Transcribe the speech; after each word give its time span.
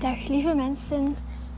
Dag 0.00 0.28
lieve 0.28 0.54
mensen 0.54 1.14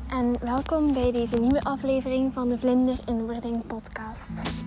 en 0.08 0.36
welkom 0.44 0.92
bij 0.92 1.12
deze 1.12 1.36
nieuwe 1.36 1.60
aflevering 1.60 2.32
van 2.32 2.48
de 2.48 2.58
Vlinder 2.58 2.98
in 3.06 3.26
Wording 3.26 3.66
podcast. 3.66 4.64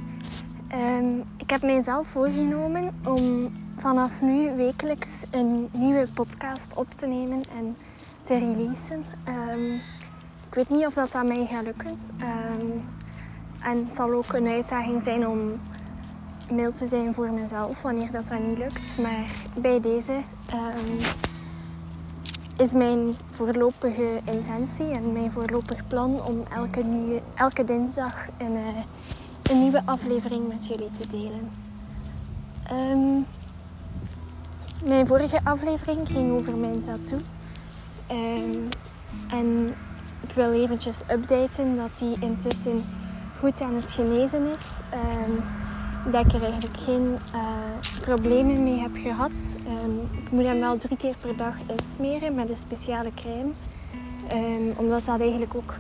Ehm, 0.68 1.20
ik 1.38 1.50
heb 1.50 1.62
mijzelf 1.62 2.08
voorgenomen 2.08 2.94
om 3.06 3.54
vanaf 3.78 4.22
nu 4.22 4.56
wekelijks 4.56 5.10
een 5.32 5.70
nieuwe 5.72 6.08
podcast 6.14 6.76
op 6.76 6.92
te 6.92 7.06
nemen 7.06 7.42
en 7.58 7.78
te 8.24 8.38
releasen. 8.38 9.04
Ehm, 9.24 9.74
ik 10.48 10.54
weet 10.54 10.70
niet 10.70 10.86
of 10.86 10.94
dat 10.94 11.16
aan 11.16 11.28
mij 11.28 11.48
gaat 11.50 11.64
lukken. 11.64 12.00
Ehm, 12.20 12.66
en 13.60 13.86
het 13.86 13.94
zal 13.94 14.12
ook 14.12 14.34
een 14.34 14.48
uitdaging 14.48 15.04
zijn 15.04 15.28
om 15.28 15.40
mild 16.52 16.78
te 16.78 16.88
zijn 16.88 17.14
voor 17.14 17.30
mezelf 17.30 17.82
wanneer 17.82 18.12
dat, 18.12 18.28
dat 18.28 18.40
niet 18.40 18.58
lukt. 18.58 18.98
Maar 19.02 19.32
bij 19.56 19.80
deze 19.80 20.14
is 22.58 22.74
mijn 22.74 23.16
voorlopige 23.32 24.22
intentie 24.24 24.90
en 24.90 25.12
mijn 25.12 25.32
voorlopig 25.32 25.88
plan 25.88 26.24
om 26.24 26.44
elke, 26.54 26.82
nieuwe, 26.84 27.22
elke 27.34 27.64
dinsdag 27.64 28.16
een, 28.38 28.52
uh, 28.52 28.68
een 29.52 29.62
nieuwe 29.62 29.82
aflevering 29.86 30.48
met 30.48 30.68
jullie 30.68 30.92
te 30.92 31.08
delen. 31.08 31.50
Um, 32.72 33.26
mijn 34.84 35.08
vorige 35.08 35.40
aflevering 35.44 36.08
ging 36.08 36.32
over 36.32 36.56
mijn 36.56 36.82
tattoo. 36.82 37.20
Um, 38.12 38.68
en 39.30 39.74
ik 40.22 40.32
wil 40.36 40.52
eventjes 40.52 41.02
updaten 41.12 41.76
dat 41.76 41.98
die 41.98 42.16
intussen 42.20 42.84
goed 43.40 43.62
aan 43.62 43.76
het 43.76 43.92
genezen 43.92 44.52
is. 44.52 44.80
Um, 44.94 45.44
dat 46.12 46.26
ik 46.26 46.34
er 46.34 46.44
eigenlijk 46.44 46.78
geen 46.78 47.18
uh, 47.34 47.42
problemen 48.02 48.64
mee 48.64 48.80
heb 48.80 48.96
gehad. 48.96 49.56
Um, 49.68 50.00
ik 50.24 50.32
moet 50.32 50.44
hem 50.44 50.60
wel 50.60 50.78
drie 50.78 50.98
keer 50.98 51.16
per 51.22 51.38
dag 51.38 51.56
insmeren 51.78 52.36
met 52.36 52.50
een 52.50 52.58
speciale 52.58 53.12
crème. 53.16 53.52
Um, 54.32 54.72
omdat 54.78 55.06
dat 55.06 55.20
eigenlijk 55.20 55.56
ook 55.56 55.74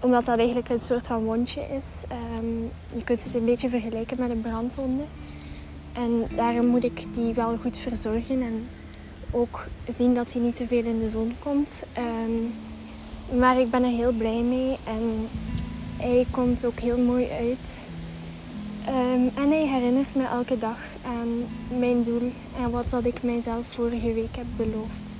omdat 0.00 0.24
dat 0.24 0.38
eigenlijk 0.38 0.68
een 0.68 0.78
soort 0.78 1.06
van 1.06 1.24
wondje 1.24 1.60
is. 1.60 2.04
Um, 2.38 2.70
je 2.94 3.04
kunt 3.04 3.24
het 3.24 3.34
een 3.34 3.44
beetje 3.44 3.68
vergelijken 3.68 4.16
met 4.20 4.30
een 4.30 4.40
brandwonde. 4.40 5.02
En 5.92 6.24
daarom 6.36 6.66
moet 6.66 6.84
ik 6.84 7.06
die 7.14 7.34
wel 7.34 7.56
goed 7.62 7.78
verzorgen 7.78 8.42
en 8.42 8.68
ook 9.30 9.66
zien 9.88 10.14
dat 10.14 10.32
hij 10.32 10.42
niet 10.42 10.56
te 10.56 10.66
veel 10.66 10.84
in 10.84 10.98
de 10.98 11.08
zon 11.08 11.34
komt. 11.38 11.82
maar 13.38 13.60
ik 13.60 13.70
ben 13.70 13.82
er 13.82 13.90
heel 13.90 14.12
blij 14.12 14.40
mee 14.40 14.76
en 14.84 15.28
hij 15.96 16.26
komt 16.30 16.64
ook 16.64 16.78
heel 16.78 16.98
mooi 16.98 17.28
uit. 17.30 17.86
Um, 18.88 19.30
en 19.36 19.48
hij 19.48 19.66
herinnert 19.66 20.14
me 20.14 20.24
elke 20.24 20.58
dag 20.58 20.78
aan 21.06 21.28
mijn 21.78 22.02
doel 22.02 22.32
en 22.56 22.70
wat 22.70 22.90
dat 22.90 23.04
ik 23.04 23.22
mijzelf 23.22 23.66
vorige 23.66 24.12
week 24.12 24.36
heb 24.36 24.46
beloofd. 24.56 25.16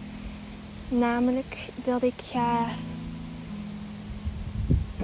Namelijk 0.88 1.68
dat 1.84 2.02
ik 2.02 2.14
ga. 2.22 2.66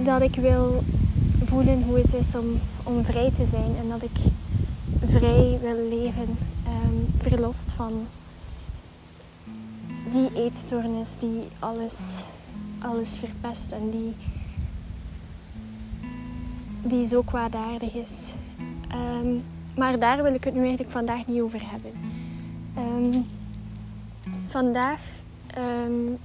dat 0.03 0.21
ik 0.21 0.35
wil 0.35 0.83
voelen 1.43 1.83
hoe 1.83 1.97
het 1.97 2.13
is 2.13 2.35
om, 2.35 2.59
om 2.83 3.03
vrij 3.03 3.31
te 3.31 3.45
zijn 3.45 3.75
en 3.75 3.89
dat 3.89 4.01
ik 4.01 4.17
vrij 5.05 5.59
wil 5.61 5.87
leven, 5.89 6.37
um, 6.67 7.07
verlost 7.17 7.71
van 7.71 8.07
die 10.11 10.29
eetstoornis 10.35 11.17
die 11.17 11.39
alles, 11.59 12.23
alles 12.79 13.19
verpest 13.19 13.71
en 13.71 13.89
die, 13.89 14.15
die 16.83 17.07
zo 17.07 17.21
kwaadaardig 17.21 17.93
is. 17.93 18.33
Um, 18.95 19.43
maar 19.75 19.99
daar 19.99 20.23
wil 20.23 20.33
ik 20.33 20.43
het 20.43 20.53
nu 20.53 20.59
eigenlijk 20.59 20.91
vandaag 20.91 21.27
niet 21.27 21.41
over 21.41 21.61
hebben. 21.63 21.91
Um, 22.77 23.25
vandaag 24.47 24.99
um, 25.85 26.17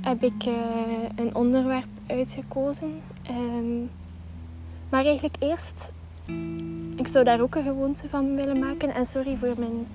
heb 0.00 0.22
ik 0.22 0.44
uh, 0.46 0.54
een 1.16 1.34
onderwerp 1.34 1.86
uitgekozen. 2.06 3.00
maar 4.88 5.04
eigenlijk 5.04 5.36
eerst, 5.38 5.92
ik 6.96 7.06
zou 7.06 7.24
daar 7.24 7.40
ook 7.40 7.54
een 7.54 7.62
gewoonte 7.62 8.08
van 8.08 8.34
willen 8.34 8.58
maken. 8.58 8.94
En 8.94 9.04
sorry 9.04 9.36
voor 9.36 9.54
mijn, 9.58 9.86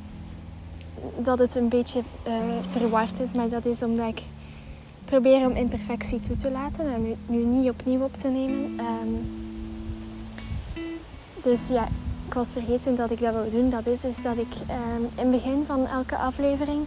dat 1.18 1.40
het 1.40 1.56
een 1.56 1.70
beetje 1.70 2.02
uh, 2.28 2.34
verward 2.70 3.20
is, 3.20 3.31
maar 3.31 3.50
dat 3.50 3.66
is 3.66 3.84
omdat 3.84 4.08
ik 4.08 4.22
probeer 5.06 5.46
om 5.46 5.56
imperfectie 5.56 6.20
toe 6.20 6.36
te 6.36 6.52
laten 6.52 6.94
en 6.94 7.16
nu 7.28 7.44
niet 7.44 7.70
opnieuw 7.70 8.02
op 8.02 8.18
te 8.18 8.28
nemen. 8.28 8.80
Dus 11.44 11.68
ja, 11.68 11.88
ik 12.28 12.34
was 12.34 12.52
vergeten 12.52 12.96
dat 12.96 13.12
ik 13.12 13.20
dat 13.20 13.34
wil 13.34 13.50
doen. 13.50 13.70
Dat 13.70 13.86
is 13.86 14.02
dus 14.02 14.22
dat 14.22 14.38
ik 14.38 14.54
ehm, 14.68 15.04
in 15.16 15.31
het 15.31 15.31
begin 15.31 15.64
van 15.66 15.88
elke 15.88 16.18
aflevering 16.18 16.86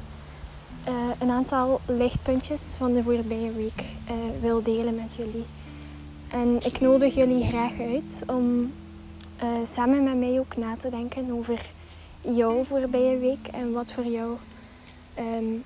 uh, 0.89 0.95
een 1.19 1.31
aantal 1.31 1.81
lichtpuntjes 1.87 2.75
van 2.77 2.93
de 2.93 3.03
voorbije 3.03 3.53
week 3.53 3.85
uh, 4.11 4.15
wil 4.41 4.63
delen 4.63 4.95
met 4.95 5.15
jullie. 5.15 5.45
En 6.29 6.57
ik 6.65 6.81
nodig 6.81 7.15
jullie 7.15 7.47
graag 7.47 7.81
uit 7.81 8.25
om 8.27 8.73
uh, 9.43 9.49
samen 9.63 10.05
met 10.05 10.19
mij 10.19 10.39
ook 10.39 10.57
na 10.57 10.77
te 10.77 10.89
denken 10.89 11.33
over 11.33 11.67
jouw 12.21 12.65
voorbije 12.65 13.19
week 13.19 13.47
en 13.47 13.73
wat 13.73 13.93
voor 13.93 14.07
jou 14.07 14.37
um, 15.19 15.65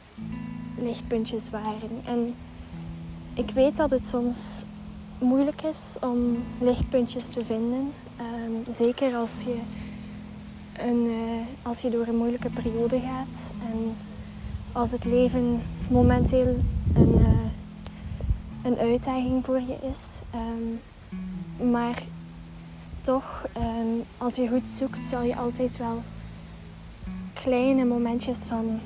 lichtpuntjes 0.79 1.51
waren. 1.51 2.03
En 2.05 2.35
ik 3.35 3.51
weet 3.51 3.77
dat 3.77 3.91
het 3.91 4.07
soms 4.07 4.65
moeilijk 5.19 5.63
is 5.63 5.97
om 6.01 6.45
lichtpuntjes 6.61 7.29
te 7.29 7.45
vinden. 7.45 7.93
Um, 8.21 8.75
zeker 8.85 9.15
als 9.15 9.43
je, 9.43 9.57
een, 10.73 11.07
uh, 11.07 11.47
als 11.63 11.81
je 11.81 11.91
door 11.91 12.07
een 12.07 12.17
moeilijke 12.17 12.51
periode 12.51 13.01
gaat 13.01 13.51
en 13.71 13.97
als 14.73 14.91
het 14.91 15.05
leven 15.05 15.61
momenteel 15.89 16.57
een, 16.95 17.15
uh, 17.19 17.51
een 18.63 18.77
uitdaging 18.79 19.45
voor 19.45 19.61
je 19.61 19.77
is. 19.89 20.19
Um, 20.35 20.81
maar 21.71 22.03
toch, 23.03 23.47
um, 23.57 24.03
als 24.19 24.35
je 24.37 24.49
goed 24.49 24.69
zoekt, 24.69 25.07
zal 25.07 25.23
je 25.23 25.37
altijd 25.37 25.77
wel 25.77 26.03
kleine 27.33 27.85
momentjes 27.85 28.39
van 28.39 28.81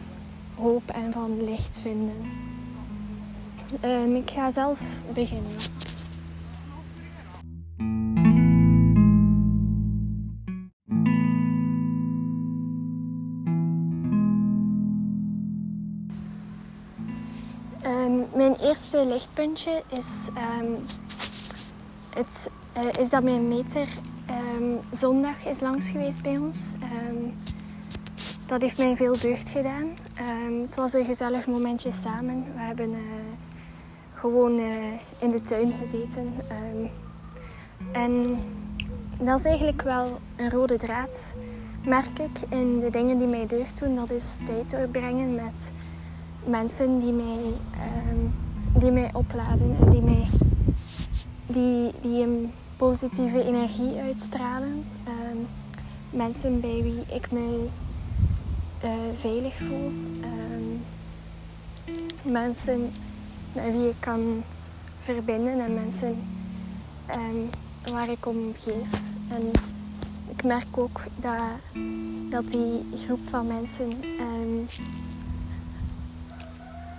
hoop 0.55 0.91
en 0.91 1.13
van 1.13 1.45
licht 1.45 1.79
vinden. 1.83 2.27
ik 4.17 4.31
ga 4.31 4.51
zelf 4.51 4.81
beginnen. 5.13 5.53
Eerste 18.75 19.07
lichtpuntje 19.07 19.83
is, 19.89 20.29
um, 20.61 20.77
het, 22.15 22.51
uh, 22.77 23.01
is 23.01 23.11
dat 23.11 23.23
mijn 23.23 23.49
meter 23.49 23.89
um, 24.31 24.79
zondag 24.91 25.47
is 25.47 25.61
langs 25.61 25.91
geweest 25.91 26.23
bij 26.23 26.39
ons. 26.39 26.75
Um, 27.09 27.39
dat 28.47 28.61
heeft 28.61 28.79
mij 28.79 28.97
veel 28.97 29.19
deugd 29.21 29.51
gedaan. 29.51 29.89
het 30.63 30.75
was 30.75 30.93
een 30.93 31.05
gezellig 31.05 31.47
momentje 31.47 31.91
samen. 31.91 32.45
We 32.55 32.61
hebben 32.61 32.91
uh, 32.91 32.99
gewoon 34.15 34.59
uh, 34.59 34.67
in 35.19 35.31
de 35.31 35.43
tuin 35.43 35.75
gezeten. 35.81 36.33
en 37.93 38.37
dat 39.19 39.39
is 39.39 39.45
eigenlijk 39.45 39.83
wel 39.83 40.19
een 40.37 40.51
rode 40.51 40.77
draad, 40.77 41.33
merk 41.85 42.19
ik, 42.19 42.39
in 42.49 42.81
de 42.81 42.91
dingen 42.91 43.19
die 43.19 43.29
mij 43.29 43.47
deugd 43.47 43.81
doen. 43.81 43.97
Dat 43.97 44.11
is 44.11 44.39
tijd 44.45 44.71
doorbrengen 44.71 45.35
met 45.35 45.73
mensen 46.45 46.99
die 46.99 47.13
mij, 47.13 47.55
die 48.79 48.91
mij 48.91 49.11
opladen 49.13 49.77
en 49.81 49.91
die, 49.91 50.03
mij, 50.03 50.27
die, 51.47 51.93
die 52.03 52.23
een 52.23 52.53
positieve 52.77 53.45
energie 53.45 53.99
uitstralen. 54.01 54.85
Um, 55.07 55.47
mensen 56.11 56.61
bij 56.61 56.83
wie 56.83 57.03
ik 57.15 57.31
me 57.31 57.67
uh, 58.85 58.91
veilig 59.17 59.55
voel. 59.57 59.93
Um, 60.25 60.83
mensen 62.23 62.93
met 63.53 63.73
wie 63.73 63.89
ik 63.89 63.97
kan 63.99 64.43
verbinden 65.03 65.65
en 65.65 65.75
mensen 65.75 66.17
waar 67.93 68.09
ik 68.09 68.27
om 68.27 68.53
geef. 68.59 69.03
En 69.29 69.51
ik 70.29 70.45
merk 70.45 70.79
ook 70.79 71.01
dat, 71.17 71.41
dat 72.31 72.51
die 72.51 72.87
groep 73.05 73.29
van 73.29 73.47
mensen 73.47 73.93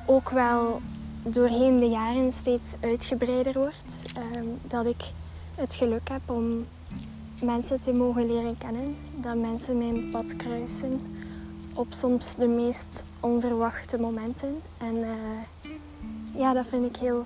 ook 0.06 0.30
wel 0.30 0.82
doorheen 1.34 1.78
de 1.78 1.88
jaren 1.88 2.32
steeds 2.32 2.76
uitgebreider 2.82 3.54
wordt. 3.54 4.06
Ehm, 4.16 4.46
dat 4.62 4.86
ik 4.86 5.04
het 5.56 5.74
geluk 5.74 6.10
heb 6.10 6.22
om 6.26 6.66
mensen 7.42 7.80
te 7.80 7.94
mogen 7.94 8.28
leren 8.28 8.58
kennen. 8.58 8.96
Dat 9.16 9.36
mensen 9.36 9.78
mijn 9.78 10.10
pad 10.10 10.36
kruisen 10.36 11.02
op 11.74 11.88
soms 11.94 12.36
de 12.36 12.48
meest 12.48 13.04
onverwachte 13.20 13.98
momenten. 13.98 14.62
En 14.78 14.96
uh, 14.96 15.10
ja, 16.36 16.54
dat 16.54 16.68
vind 16.68 16.86
ik 16.86 16.96
heel, 16.96 17.26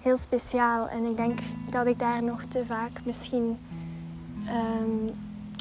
heel 0.00 0.16
speciaal. 0.16 0.88
En 0.88 1.04
ik 1.04 1.16
denk 1.16 1.38
dat 1.70 1.86
ik 1.86 1.98
daar 1.98 2.22
nog 2.22 2.42
te 2.48 2.64
vaak 2.66 3.04
misschien 3.04 3.58
um, 4.46 5.10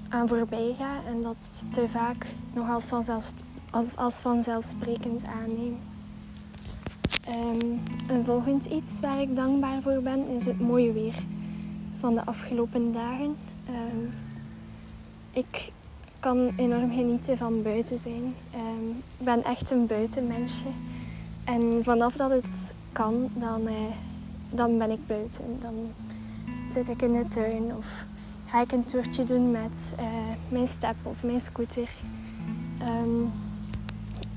aan 0.09 0.27
voorbij 0.27 0.75
ga. 0.77 0.99
En 1.07 1.21
dat 1.21 1.65
te 1.69 1.87
vaak 1.87 2.25
nog 2.53 2.69
als, 2.69 2.91
als, 2.91 3.33
als 3.95 4.21
vanzelfsprekend 4.21 5.23
aanneem. 5.25 5.77
Um, 7.31 7.81
een 8.07 8.25
volgend 8.25 8.65
iets 8.65 8.99
waar 8.99 9.21
ik 9.21 9.35
dankbaar 9.35 9.81
voor 9.81 10.01
ben 10.01 10.27
is 10.27 10.45
het 10.45 10.59
mooie 10.59 10.91
weer 10.91 11.15
van 11.97 12.13
de 12.13 12.25
afgelopen 12.25 12.93
dagen. 12.93 13.35
Um, 13.69 14.13
ik 15.31 15.71
kan 16.19 16.51
enorm 16.55 16.91
genieten 16.91 17.37
van 17.37 17.61
buiten 17.61 17.97
zijn. 17.97 18.35
Um, 18.55 18.89
ik 19.17 19.25
ben 19.25 19.43
echt 19.43 19.71
een 19.71 19.85
buitenmensje. 19.87 20.67
En 21.43 21.83
vanaf 21.83 22.13
dat 22.13 22.31
het 22.31 22.73
kan, 22.91 23.29
dan, 23.33 23.61
uh, 23.61 23.73
dan 24.49 24.77
ben 24.77 24.91
ik 24.91 25.07
buiten. 25.07 25.45
Dan 25.61 25.73
zit 26.67 26.89
ik 26.89 27.01
in 27.01 27.11
de 27.11 27.27
tuin 27.27 27.75
of 27.77 28.05
ga 28.45 28.61
ik 28.61 28.71
een 28.71 28.85
toertje 28.85 29.23
doen 29.23 29.51
met 29.51 29.93
uh, 29.99 30.05
mijn 30.49 30.67
step 30.67 30.95
of 31.03 31.23
mijn 31.23 31.41
scooter. 31.41 31.89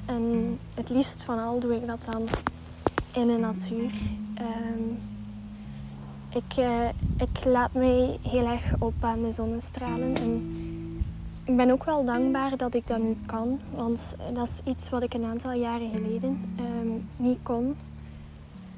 En 0.06 0.58
het 0.74 0.88
liefst 0.88 1.22
van 1.22 1.38
al 1.38 1.58
doe 1.58 1.76
ik 1.76 1.86
dat 1.86 2.08
dan 2.10 2.22
in 3.16 3.26
de 3.26 3.38
natuur. 3.38 3.90
Um, 4.40 4.98
ik, 6.28 6.56
uh, 6.58 6.88
ik 7.16 7.44
laat 7.44 7.72
mij 7.72 8.18
heel 8.22 8.46
erg 8.46 8.74
op 8.78 8.94
aan 9.00 9.22
de 9.22 9.32
zonnestralen. 9.32 10.14
En 10.16 10.42
ik 11.44 11.56
ben 11.56 11.70
ook 11.70 11.84
wel 11.84 12.04
dankbaar 12.04 12.56
dat 12.56 12.74
ik 12.74 12.86
dat 12.86 12.98
nu 12.98 13.16
kan. 13.26 13.60
Want 13.74 14.16
dat 14.32 14.48
is 14.48 14.60
iets 14.64 14.90
wat 14.90 15.02
ik 15.02 15.14
een 15.14 15.24
aantal 15.24 15.52
jaren 15.52 15.90
geleden 15.90 16.54
um, 16.60 17.08
niet 17.16 17.38
kon. 17.42 17.76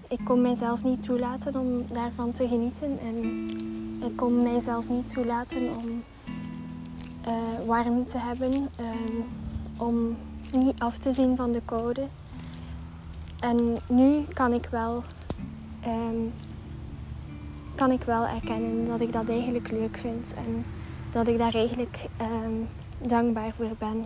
Ik 0.08 0.20
kon 0.24 0.40
mijzelf 0.40 0.84
niet 0.84 1.02
toelaten 1.02 1.56
om 1.56 1.84
daarvan 1.92 2.32
te 2.32 2.48
genieten. 2.48 2.98
En 3.00 3.48
ik 4.06 4.16
kon 4.16 4.42
mijzelf 4.42 4.88
niet 4.88 5.08
toelaten 5.08 5.68
om 5.76 6.02
uh, 7.26 7.66
warm 7.66 8.06
te 8.06 8.18
hebben. 8.18 8.52
Um, 8.54 9.24
om 9.76 10.16
niet 10.52 10.80
af 10.80 10.98
te 10.98 11.12
zien 11.12 11.36
van 11.36 11.52
de 11.52 11.60
koude. 11.64 12.06
En 13.46 13.76
nu 13.86 14.24
kan 14.32 14.52
ik 14.52 14.68
wel, 14.70 15.02
um, 15.86 16.32
kan 17.74 17.90
ik 17.90 18.02
wel 18.02 18.26
erkennen 18.26 18.86
dat 18.86 19.00
ik 19.00 19.12
dat 19.12 19.28
eigenlijk 19.28 19.70
leuk 19.70 19.96
vind 19.96 20.34
en 20.34 20.64
dat 21.10 21.28
ik 21.28 21.38
daar 21.38 21.54
eigenlijk 21.54 22.08
um, 22.20 22.68
dankbaar 22.98 23.52
voor 23.52 23.70
ben. 23.78 24.04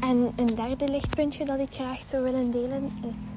En 0.00 0.32
een 0.36 0.54
derde 0.54 0.88
lichtpuntje 0.88 1.44
dat 1.44 1.60
ik 1.60 1.70
graag 1.70 2.02
zou 2.02 2.22
willen 2.22 2.50
delen 2.50 2.90
is 3.06 3.34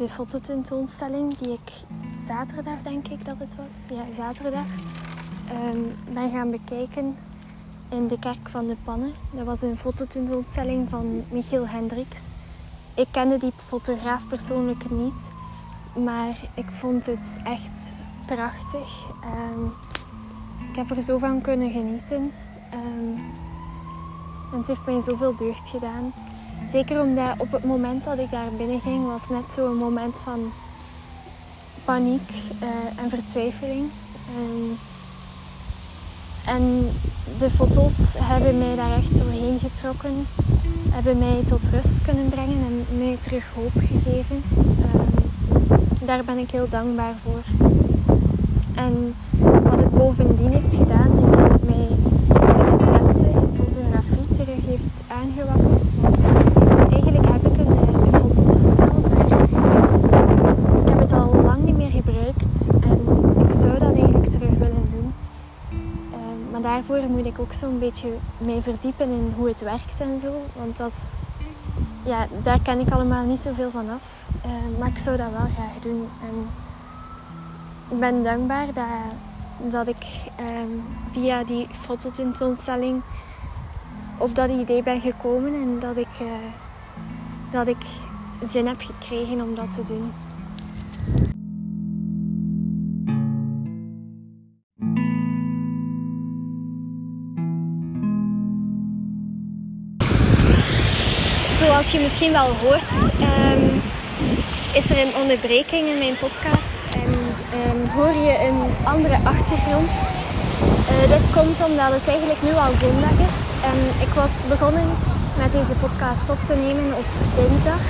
de 0.00 0.08
fototentoonstelling 0.08 1.34
die 1.36 1.52
ik 1.52 1.72
zaterdag, 2.18 2.74
denk 2.82 3.08
ik 3.08 3.24
dat 3.24 3.34
het 3.38 3.56
was, 3.56 3.98
ja 3.98 4.12
zaterdag, 4.12 4.66
um, 5.72 5.92
ben 6.14 6.30
gaan 6.30 6.50
bekijken 6.50 7.16
in 7.88 8.08
de 8.08 8.18
Kerk 8.18 8.48
van 8.48 8.66
de 8.66 8.76
Pannen. 8.84 9.12
Dat 9.30 9.46
was 9.46 9.62
een 9.62 9.76
fototentoonstelling 9.76 10.88
van 10.88 11.22
Michiel 11.30 11.68
Hendricks. 11.68 12.28
Ik 12.94 13.06
kende 13.10 13.38
die 13.38 13.52
fotograaf 13.56 14.28
persoonlijk 14.28 14.90
niet, 14.90 15.30
maar 16.04 16.36
ik 16.54 16.70
vond 16.70 17.06
het 17.06 17.40
echt 17.44 17.92
prachtig. 18.26 19.08
Um, 19.24 19.72
ik 20.70 20.76
heb 20.76 20.90
er 20.90 21.02
zo 21.02 21.18
van 21.18 21.40
kunnen 21.40 21.70
genieten. 21.70 22.32
En 22.70 24.58
het 24.58 24.66
heeft 24.66 24.86
mij 24.86 25.00
zoveel 25.00 25.36
deugd 25.36 25.68
gedaan. 25.68 26.12
Zeker 26.68 27.00
omdat 27.00 27.34
op 27.38 27.52
het 27.52 27.64
moment 27.64 28.04
dat 28.04 28.18
ik 28.18 28.30
daar 28.30 28.50
binnen 28.56 28.80
ging, 28.80 29.06
was 29.06 29.28
net 29.28 29.52
zo'n 29.52 29.76
moment 29.76 30.18
van 30.18 30.52
paniek 31.84 32.30
uh, 32.62 33.02
en 33.02 33.08
vertwijfeling. 33.08 33.90
Um, 34.38 34.78
en 36.46 36.88
de 37.38 37.50
foto's 37.50 38.14
hebben 38.18 38.58
mij 38.58 38.76
daar 38.76 38.96
echt 38.96 39.16
doorheen 39.16 39.58
getrokken, 39.58 40.26
hebben 40.90 41.18
mij 41.18 41.42
tot 41.46 41.68
rust 41.72 42.02
kunnen 42.02 42.28
brengen 42.28 42.56
en 42.56 42.98
mij 42.98 43.16
terug 43.20 43.44
hoop 43.54 43.72
gegeven. 43.74 44.42
Um, 44.94 45.08
daar 46.04 46.24
ben 46.24 46.38
ik 46.38 46.50
heel 46.50 46.68
dankbaar 46.68 47.14
voor. 47.22 47.42
En 48.74 49.14
wat 49.62 49.78
het 49.78 49.90
bovendien 49.90 50.52
heeft 50.52 50.74
gedaan, 50.74 51.24
is 51.24 51.30
dat 51.30 51.62
mij 51.62 51.88
mijn 52.28 52.70
interesse 52.70 53.26
in 53.26 53.50
fotografie 53.56 54.36
terug 54.36 54.66
heeft 54.82 55.02
aangewakkerd. 55.08 56.00
Want 56.00 56.24
eigenlijk 56.92 57.26
heb 57.26 57.46
ik 57.46 57.58
een, 57.58 57.76
een 58.04 58.20
fototoestel, 58.20 58.94
maar 59.10 59.26
ik 60.82 60.88
heb 60.88 60.98
het 60.98 61.12
al 61.12 61.34
lang 61.42 61.64
niet 61.64 61.76
meer 61.76 61.90
gebruikt 61.90 62.66
en 62.80 63.00
ik 63.48 63.52
zou 63.52 63.78
dat 63.78 63.94
eigenlijk 63.94 64.30
terug 64.30 64.50
willen 64.50 64.88
doen. 64.90 65.12
Um, 66.12 66.50
maar 66.50 66.60
daarvoor 66.62 67.00
moet 67.08 67.26
ik 67.26 67.38
ook 67.38 67.52
zo'n 67.52 67.78
beetje 67.78 68.08
mee 68.38 68.60
verdiepen 68.60 69.06
in 69.06 69.32
hoe 69.36 69.48
het 69.48 69.60
werkt 69.60 70.00
en 70.00 70.20
zo. 70.20 70.32
Want 70.56 70.76
dat 70.76 70.90
is, 70.90 71.18
ja, 72.04 72.26
daar 72.42 72.60
ken 72.60 72.78
ik 72.78 72.90
allemaal 72.90 73.24
niet 73.24 73.40
zoveel 73.40 73.70
van 73.70 73.90
af. 73.90 74.24
Uh, 74.46 74.78
maar 74.78 74.88
ik 74.88 74.98
zou 74.98 75.16
dat 75.16 75.30
wel 75.30 75.48
graag 75.54 75.82
doen. 75.82 76.08
En 76.22 76.46
ik 77.88 77.98
ben 77.98 78.22
dankbaar 78.22 78.66
dat, 78.66 78.84
dat 79.70 79.88
ik 79.88 80.06
um, 80.40 80.82
via 81.12 81.44
die 81.44 81.66
fototentoonstelling 81.80 83.02
op 84.20 84.34
dat 84.34 84.50
idee 84.50 84.82
ben 84.82 85.00
gekomen 85.00 85.54
en 85.54 85.78
dat 85.78 85.96
ik, 85.96 86.20
uh, 86.22 86.28
dat 87.50 87.66
ik 87.66 87.76
zin 88.44 88.66
heb 88.66 88.80
gekregen 88.80 89.40
om 89.40 89.54
dat 89.54 89.74
te 89.74 89.82
doen. 89.82 90.12
Zoals 101.58 101.90
je 101.90 102.00
misschien 102.00 102.32
wel 102.32 102.48
hoort, 102.48 102.90
um, 103.20 103.82
is 104.74 104.90
er 104.90 104.98
een 104.98 105.14
onderbreking 105.22 105.88
in 105.88 105.98
mijn 105.98 106.16
podcast 106.18 106.74
en 106.94 107.12
um, 107.70 107.86
hoor 107.86 108.14
je 108.14 108.46
een 108.48 108.86
andere 108.86 109.14
achtergrond. 109.14 110.19
Uh, 110.62 111.16
dit 111.16 111.26
komt 111.36 111.58
omdat 111.68 111.90
het 111.96 112.08
eigenlijk 112.14 112.42
nu 112.42 112.52
al 112.64 112.72
zondag 112.84 113.16
is 113.28 113.38
en 113.70 113.78
ik 114.06 114.12
was 114.22 114.34
begonnen 114.48 114.88
met 115.42 115.52
deze 115.52 115.74
podcast 115.84 116.30
op 116.30 116.40
te 116.44 116.54
nemen 116.64 116.88
op 117.02 117.08
dinsdag. 117.38 117.82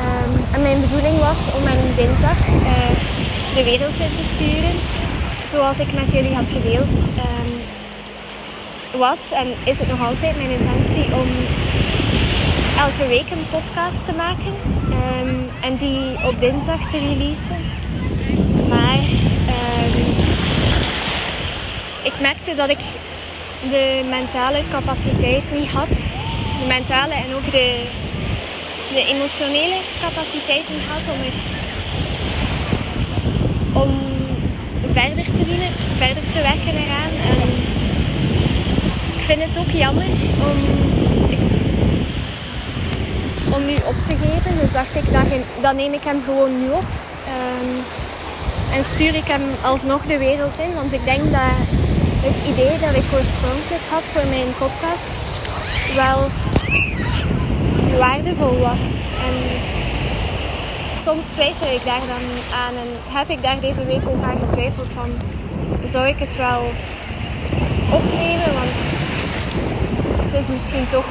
Um, 0.00 0.32
en 0.54 0.62
mijn 0.62 0.80
bedoeling 0.80 1.18
was 1.28 1.40
om 1.56 1.62
mijn 1.62 1.84
dinsdag 1.96 2.38
uh, 2.48 2.92
de 3.56 3.64
wereld 3.64 3.96
in 4.06 4.14
te 4.18 4.26
sturen. 4.34 4.74
Zoals 5.52 5.78
ik 5.84 5.92
met 6.00 6.12
jullie 6.12 6.34
had 6.34 6.48
gedeeld, 6.56 6.96
um, 7.28 7.50
was 9.04 9.30
en 9.32 9.48
is 9.64 9.78
het 9.78 9.88
nog 9.88 10.02
altijd 10.08 10.36
mijn 10.36 10.58
intentie 10.60 11.04
om 11.22 11.28
elke 12.86 13.06
week 13.08 13.30
een 13.30 13.46
podcast 13.50 14.04
te 14.04 14.12
maken 14.12 14.54
um, 15.00 15.48
en 15.60 15.76
die 15.76 16.26
op 16.28 16.40
dinsdag 16.40 16.90
te 16.90 16.98
releasen. 16.98 17.62
Maar 18.68 18.98
merkte 22.20 22.54
dat 22.54 22.68
ik 22.68 22.78
de 23.70 24.04
mentale 24.08 24.62
capaciteit 24.70 25.44
niet 25.52 25.70
had. 25.70 25.88
De 26.60 26.66
mentale 26.66 27.14
en 27.14 27.34
ook 27.34 27.50
de, 27.50 27.82
de 28.92 29.04
emotionele 29.06 29.78
capaciteit 30.00 30.68
niet 30.68 30.86
had 30.92 31.04
om, 31.14 31.20
om 33.82 33.90
verder 34.92 35.24
te 35.24 35.44
doen, 35.46 35.62
verder 35.96 36.22
te 36.32 36.40
werken 36.42 36.74
eraan. 36.84 37.14
En 37.30 37.48
ik 39.16 39.22
vind 39.26 39.42
het 39.42 39.58
ook 39.58 39.70
jammer 39.70 40.10
om, 40.48 40.58
om 43.54 43.64
nu 43.64 43.74
op 43.74 44.02
te 44.04 44.16
geven. 44.22 44.60
Dus 44.60 44.72
dacht 44.72 44.96
ik, 44.96 45.12
dan, 45.12 45.24
dan 45.60 45.76
neem 45.76 45.92
ik 45.92 46.04
hem 46.04 46.22
gewoon 46.24 46.60
nu 46.60 46.70
op. 46.70 46.86
Um, 47.28 47.84
en 48.74 48.84
stuur 48.84 49.14
ik 49.14 49.26
hem 49.26 49.42
alsnog 49.62 50.02
de 50.06 50.18
wereld 50.18 50.58
in. 50.58 50.74
Want 50.74 50.92
ik 50.92 51.04
denk 51.04 51.22
dat 51.30 51.79
het 52.26 52.38
idee 52.52 52.78
dat 52.78 52.94
ik 53.02 53.12
oorspronkelijk 53.18 53.84
had 53.90 54.02
voor 54.12 54.26
mijn 54.34 54.50
podcast 54.58 55.10
wel 55.94 56.20
waardevol 57.98 58.58
was. 58.58 58.84
En 59.26 59.34
soms 61.04 61.24
twijfel 61.24 61.70
ik 61.76 61.84
daar 61.84 62.04
dan 62.14 62.24
aan 62.64 62.74
en 62.82 62.90
heb 63.18 63.28
ik 63.28 63.42
daar 63.42 63.60
deze 63.60 63.84
week 63.84 64.08
ook 64.08 64.22
aan 64.22 64.38
getwijfeld 64.48 64.90
van 64.90 65.10
zou 65.84 66.06
ik 66.06 66.18
het 66.18 66.36
wel 66.36 66.62
opnemen, 67.98 68.52
want 68.60 68.78
het 70.24 70.34
is 70.42 70.48
misschien 70.48 70.86
toch 70.86 71.08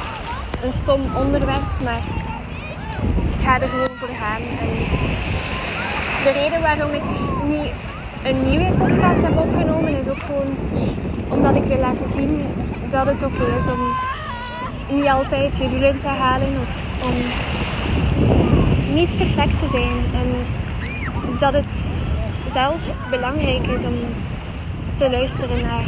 een 0.62 0.72
stom 0.72 1.00
onderwerp, 1.16 1.68
maar 1.84 2.02
ik 3.34 3.44
ga 3.44 3.60
er 3.60 3.68
gewoon 3.68 3.96
voor 3.98 4.14
gaan. 4.22 4.42
En 4.60 4.68
de 6.24 6.30
reden 6.40 6.60
waarom 6.60 6.92
ik 6.92 7.02
niet 7.48 7.72
een 8.24 8.50
nieuwe 8.50 8.70
podcast 8.78 9.22
heb 9.22 9.38
opgenomen 9.38 9.96
is 9.96 10.08
ook 10.08 10.18
gewoon 10.18 10.56
omdat 11.28 11.54
ik 11.54 11.62
wil 11.62 11.78
laten 11.78 12.08
zien 12.08 12.40
dat 12.88 13.06
het 13.06 13.22
oké 13.22 13.42
is 13.56 13.68
om 13.68 13.80
niet 14.96 15.08
altijd 15.08 15.56
je 15.58 15.68
doelen 15.68 15.98
te 15.98 16.08
halen 16.08 16.48
of 16.48 17.04
om 17.08 17.14
niet 18.94 19.16
perfect 19.16 19.58
te 19.58 19.68
zijn. 19.68 19.96
En 20.14 20.28
dat 21.38 21.52
het 21.52 22.04
zelfs 22.46 23.04
belangrijk 23.10 23.66
is 23.66 23.84
om 23.84 23.94
te 24.96 25.10
luisteren 25.10 25.60
naar, 25.60 25.84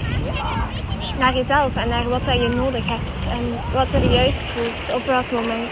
naar 1.19 1.35
jezelf 1.35 1.77
en 1.77 1.89
naar 1.89 2.09
wat 2.09 2.25
je 2.25 2.53
nodig 2.57 2.89
hebt 2.89 3.27
en 3.31 3.59
wat 3.73 3.93
er 3.93 4.12
juist 4.12 4.43
voelt 4.43 5.01
op 5.01 5.07
welk 5.07 5.31
moment. 5.31 5.71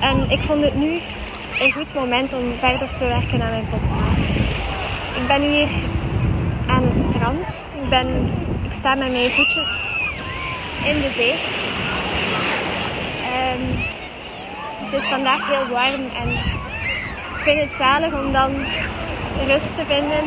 En 0.00 0.30
ik 0.30 0.40
vond 0.42 0.64
het 0.64 0.74
nu 0.74 0.98
een 1.60 1.72
goed 1.72 1.94
moment 1.94 2.32
om 2.32 2.52
verder 2.58 2.94
te 2.94 3.06
werken 3.06 3.42
aan 3.42 3.50
mijn 3.50 3.66
podcast. 3.70 4.01
Ik 5.22 5.28
ben 5.28 5.42
hier 5.42 5.68
aan 6.66 6.82
het 6.82 6.98
strand. 7.10 7.64
Ik, 7.82 7.88
ben, 7.88 8.08
ik 8.62 8.72
sta 8.72 8.94
met 8.94 9.12
mijn 9.12 9.30
voetjes 9.30 9.70
in 10.84 11.00
de 11.00 11.10
zee. 11.14 11.34
En 13.44 13.58
het 14.84 15.02
is 15.02 15.08
vandaag 15.08 15.48
heel 15.48 15.68
warm 15.76 16.04
en 16.22 16.28
ik 17.36 17.42
vind 17.42 17.60
het 17.60 17.74
zalig 17.74 18.12
om 18.12 18.32
dan 18.32 18.50
rust 19.46 19.74
te 19.74 19.84
vinden 19.86 20.24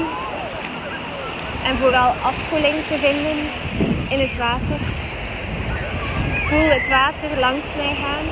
en 1.64 1.78
vooral 1.78 2.14
afkoeling 2.22 2.75
te 2.75 2.98
vinden 2.98 3.38
in 4.10 4.20
het 4.20 4.38
water. 4.38 4.80
Ik 6.36 6.48
voel 6.48 6.70
het 6.70 6.90
water 6.90 7.40
langs 7.40 7.66
mij 7.75 7.96
gaan. 8.04 8.25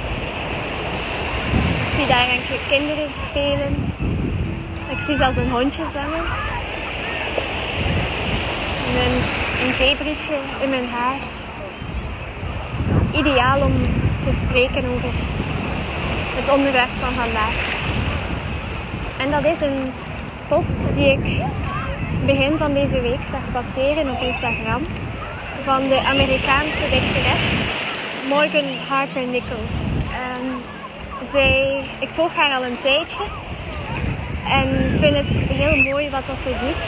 Ik 1.85 1.93
zie 1.95 2.07
daar 2.07 2.27
enkele 2.27 2.59
kinderen 2.69 3.09
spelen. 3.29 3.91
Ik 4.89 5.01
zie 5.01 5.15
zelfs 5.15 5.37
een 5.37 5.51
hondje 5.51 5.85
zwemmen. 5.91 6.21
En 8.93 8.99
een, 8.99 9.17
een 9.65 10.07
in 10.61 10.69
mijn 10.69 10.89
haar. 10.89 11.17
Ideaal 13.11 13.61
om 13.61 13.73
te 14.23 14.31
spreken 14.31 14.85
over 14.95 15.09
het 16.39 16.49
onderwerp 16.55 16.93
van 16.99 17.13
vandaag. 17.13 17.55
En 19.17 19.31
dat 19.31 19.45
is 19.53 19.61
een 19.61 19.93
post 20.47 20.93
die 20.93 21.11
ik 21.11 21.41
begin 22.25 22.57
van 22.57 22.73
deze 22.73 23.01
week 23.01 23.23
zag 23.31 23.51
passeren 23.51 24.11
op 24.11 24.21
Instagram 24.21 24.81
van 25.63 25.87
de 25.87 25.99
Amerikaanse 25.99 26.85
dichteres 26.89 27.43
Morgan 28.29 28.69
Harper 28.89 29.27
Nichols. 29.27 29.75
Um, 30.23 30.61
zij, 31.31 31.83
ik 31.99 32.09
volg 32.09 32.35
haar 32.35 32.57
al 32.57 32.65
een 32.65 32.79
tijdje 32.81 33.23
en 34.49 34.67
vind 34.99 35.15
het 35.15 35.49
heel 35.49 35.91
mooi 35.91 36.09
wat 36.09 36.25
dat 36.25 36.37
ze 36.37 36.49
doet. 36.49 36.83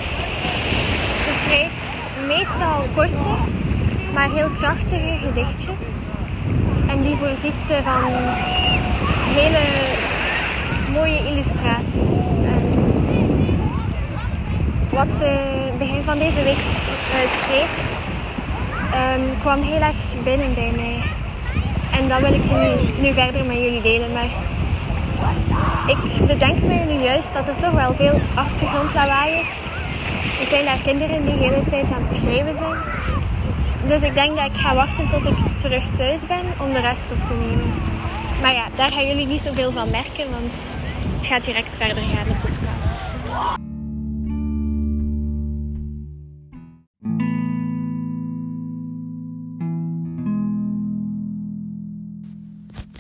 Ze 1.24 1.44
schrijft 1.46 1.85
meestal 2.28 2.84
korte, 2.96 3.36
maar 4.14 4.30
heel 4.32 4.50
krachtige 4.58 5.18
gedichtjes. 5.26 5.82
En 6.88 7.02
die 7.02 7.16
voorziet 7.16 7.60
ze 7.68 7.80
van 7.84 8.12
hele 9.36 9.66
mooie 10.92 11.30
illustraties. 11.30 12.14
wat 14.96 15.08
ze 15.18 15.38
begin 15.78 16.04
van 16.04 16.18
deze 16.18 16.44
week 16.44 16.58
eh, 16.58 17.28
schreef, 17.42 17.72
um, 18.94 19.40
kwam 19.40 19.62
heel 19.62 19.82
erg 19.82 19.96
binnen 20.24 20.54
bij 20.54 20.72
mij. 20.76 20.96
En 22.00 22.08
dat 22.08 22.20
wil 22.20 22.34
ik 22.34 22.52
nu, 22.52 23.02
nu 23.02 23.14
verder 23.14 23.46
met 23.46 23.56
jullie 23.56 23.82
delen. 23.82 24.12
Maar 24.14 24.32
ik 25.88 26.28
bedenk 26.28 26.62
me 26.62 26.74
nu 26.74 27.04
juist 27.04 27.30
dat 27.34 27.48
er 27.48 27.58
toch 27.58 27.72
wel 27.72 27.94
veel 27.94 28.20
achtergrondlawaai 28.34 29.40
is. 29.40 29.75
Er 30.42 30.48
zijn 30.50 30.66
daar 30.66 30.82
kinderen 30.84 31.26
die 31.26 31.38
de 31.38 31.44
hele 31.44 31.64
tijd 31.66 31.92
aan 31.92 32.04
het 32.04 32.14
schrijven 32.14 32.56
zijn. 32.56 32.78
Dus 33.88 34.02
ik 34.02 34.14
denk 34.14 34.36
dat 34.36 34.46
ik 34.46 34.56
ga 34.56 34.76
wachten 34.76 35.10
tot 35.10 35.26
ik 35.26 35.36
terug 35.60 35.96
thuis 35.96 36.28
ben 36.28 36.46
om 36.60 36.74
de 36.74 36.80
rest 36.80 37.12
op 37.12 37.26
te 37.28 37.34
nemen. 37.34 37.74
Maar 38.42 38.54
ja, 38.54 38.66
daar 38.76 38.92
gaan 38.92 39.08
jullie 39.08 39.28
niet 39.28 39.42
zoveel 39.42 39.72
van 39.72 39.90
merken, 39.90 40.32
want 40.32 40.70
het 41.16 41.26
gaat 41.26 41.44
direct 41.44 41.78
verder 41.78 42.04
gaan, 42.04 42.28
de 42.28 42.34
podcast. 42.42 42.92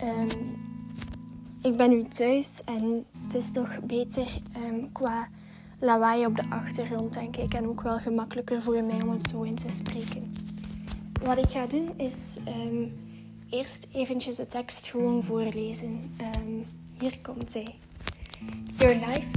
Um, 0.03 0.27
ik 1.61 1.77
ben 1.77 1.89
nu 1.89 2.03
thuis 2.03 2.61
en 2.65 3.05
het 3.27 3.43
is 3.43 3.51
toch 3.51 3.79
beter 3.83 4.27
um, 4.65 4.91
qua 4.91 5.27
lawaai 5.79 6.25
op 6.25 6.35
de 6.35 6.49
achtergrond, 6.49 7.13
denk 7.13 7.35
ik. 7.37 7.53
En 7.53 7.67
ook 7.67 7.81
wel 7.81 7.99
gemakkelijker 7.99 8.61
voor 8.61 8.83
mij 8.83 9.01
om 9.01 9.11
het 9.11 9.27
zo 9.27 9.41
in 9.41 9.55
te 9.55 9.69
spreken. 9.69 10.33
Wat 11.23 11.37
ik 11.37 11.49
ga 11.49 11.67
doen 11.67 11.89
is 11.97 12.37
um, 12.47 12.93
eerst 13.49 13.87
eventjes 13.93 14.35
de 14.35 14.47
tekst 14.47 14.87
gewoon 14.87 15.23
voorlezen. 15.23 16.15
Um, 16.37 16.65
hier 16.99 17.19
komt 17.21 17.51
zij. 17.51 17.75
Your 18.77 18.95
life... 18.95 19.27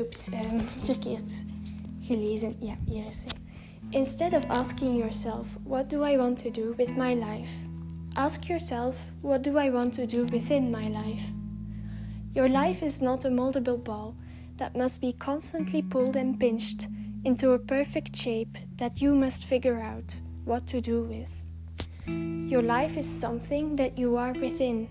Oeps, 0.00 0.32
um, 0.32 0.58
verkeerd 0.60 1.44
gelezen. 2.00 2.52
Ja, 2.60 2.74
hier 2.86 3.06
is 3.06 3.20
zij. 3.22 3.32
Instead 3.90 4.32
of 4.32 4.44
asking 4.46 4.96
yourself, 4.96 5.56
what 5.62 5.90
do 5.90 6.04
I 6.04 6.16
want 6.16 6.42
to 6.42 6.50
do 6.50 6.74
with 6.76 6.96
my 6.96 7.14
life? 7.14 7.50
Ask 8.12 8.44
yourself, 8.44 8.96
what 9.20 9.44
do 9.44 9.58
I 9.58 9.70
want 9.70 9.92
to 9.92 10.06
do 10.06 10.24
within 10.24 10.70
my 10.70 10.88
life? 10.88 11.22
Your 12.32 12.48
life 12.48 12.84
is 12.84 13.00
not 13.00 13.24
a 13.24 13.30
moldable 13.30 13.82
ball 13.82 14.14
that 14.58 14.76
must 14.76 15.00
be 15.00 15.12
constantly 15.12 15.82
pulled 15.82 16.16
and 16.16 16.38
pinched 16.38 16.88
into 17.24 17.52
a 17.52 17.58
perfect 17.58 18.14
shape 18.16 18.56
that 18.76 19.00
you 19.00 19.14
must 19.14 19.44
figure 19.44 19.80
out 19.80 20.16
what 20.44 20.66
to 20.68 20.80
do 20.80 21.02
with. 21.02 21.42
Your 22.06 22.62
life 22.62 22.96
is 22.96 23.08
something 23.08 23.76
that 23.76 23.98
you 23.98 24.16
are 24.16 24.32
within. 24.32 24.88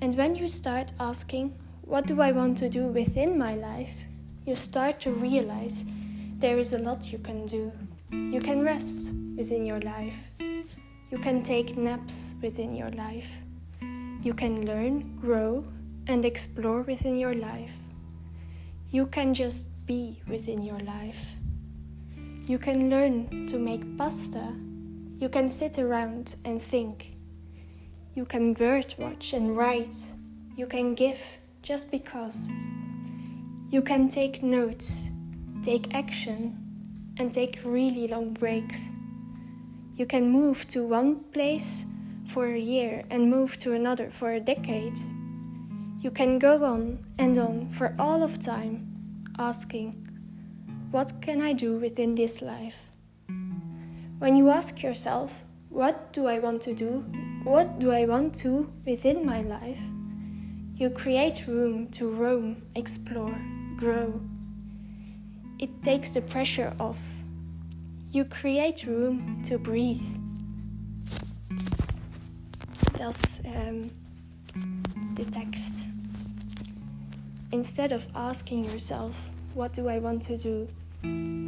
And 0.00 0.16
when 0.16 0.36
you 0.36 0.48
start 0.48 0.92
asking, 1.00 1.54
What 1.82 2.06
do 2.06 2.20
I 2.20 2.32
want 2.32 2.58
to 2.58 2.68
do 2.68 2.86
within 2.86 3.38
my 3.38 3.54
life? 3.54 4.04
you 4.48 4.54
start 4.54 4.98
to 4.98 5.10
realize 5.10 5.84
there 6.38 6.58
is 6.58 6.72
a 6.72 6.78
lot 6.78 7.12
you 7.12 7.18
can 7.18 7.44
do. 7.44 7.70
You 8.10 8.40
can 8.40 8.62
rest 8.62 9.14
within 9.36 9.66
your 9.66 9.80
life. 9.80 10.30
You 10.40 11.18
can 11.18 11.42
take 11.42 11.76
naps 11.76 12.34
within 12.40 12.74
your 12.74 12.90
life. 12.92 13.36
You 14.22 14.32
can 14.32 14.64
learn, 14.64 15.18
grow, 15.20 15.66
and 16.06 16.24
explore 16.24 16.80
within 16.80 17.18
your 17.18 17.34
life. 17.34 17.76
You 18.90 19.04
can 19.04 19.34
just 19.34 19.68
be 19.86 20.22
within 20.26 20.62
your 20.62 20.78
life. 20.78 21.32
You 22.46 22.58
can 22.58 22.88
learn 22.88 23.46
to 23.48 23.58
make 23.58 23.98
pasta. 23.98 24.54
You 25.18 25.28
can 25.28 25.50
sit 25.50 25.78
around 25.78 26.36
and 26.46 26.62
think. 26.62 27.12
You 28.14 28.24
can 28.24 28.54
birdwatch 28.54 29.34
and 29.34 29.54
write. 29.54 29.94
You 30.56 30.66
can 30.66 30.94
give 30.94 31.20
just 31.62 31.90
because. 31.90 32.48
You 33.68 33.82
can 33.82 34.08
take 34.08 34.42
notes, 34.42 35.04
take 35.62 35.94
action, 35.94 36.56
and 37.18 37.30
take 37.30 37.60
really 37.64 38.06
long 38.06 38.32
breaks. 38.32 38.92
You 39.96 40.06
can 40.06 40.30
move 40.30 40.66
to 40.68 40.86
one 40.86 41.24
place 41.34 41.84
for 42.24 42.46
a 42.46 42.58
year 42.58 43.04
and 43.10 43.28
move 43.28 43.58
to 43.58 43.74
another 43.74 44.08
for 44.08 44.32
a 44.32 44.40
decade. 44.40 44.98
You 46.00 46.12
can 46.12 46.38
go 46.38 46.64
on 46.64 47.04
and 47.18 47.36
on 47.36 47.70
for 47.70 47.92
all 47.98 48.22
of 48.22 48.38
time, 48.38 49.24
asking, 49.36 50.08
What 50.92 51.20
can 51.20 51.42
I 51.42 51.52
do 51.52 51.76
within 51.76 52.14
this 52.14 52.40
life? 52.40 52.92
When 54.20 54.36
you 54.36 54.48
ask 54.48 54.80
yourself, 54.80 55.42
What 55.70 56.12
do 56.12 56.28
I 56.28 56.38
want 56.38 56.62
to 56.62 56.74
do? 56.74 57.04
What 57.42 57.80
do 57.80 57.90
I 57.90 58.04
want 58.04 58.36
to 58.36 58.72
within 58.86 59.26
my 59.26 59.42
life? 59.42 59.80
You 60.76 60.88
create 60.88 61.48
room 61.48 61.88
to 61.88 62.08
roam, 62.08 62.62
explore, 62.76 63.36
grow. 63.76 64.20
It 65.58 65.82
takes 65.82 66.10
the 66.10 66.20
pressure 66.20 66.74
off. 66.78 67.24
You 68.12 68.24
create 68.24 68.84
room 68.86 69.42
to 69.46 69.58
breathe. 69.58 70.06
That's 72.96 73.40
um, 73.44 73.90
the 75.18 75.24
text. 75.24 75.86
Instead 77.50 77.92
of 77.92 78.06
asking 78.14 78.64
yourself, 78.64 79.30
what 79.54 79.72
do 79.74 79.88
I 79.88 79.98
want 79.98 80.22
to 80.24 80.36
do 80.36 80.68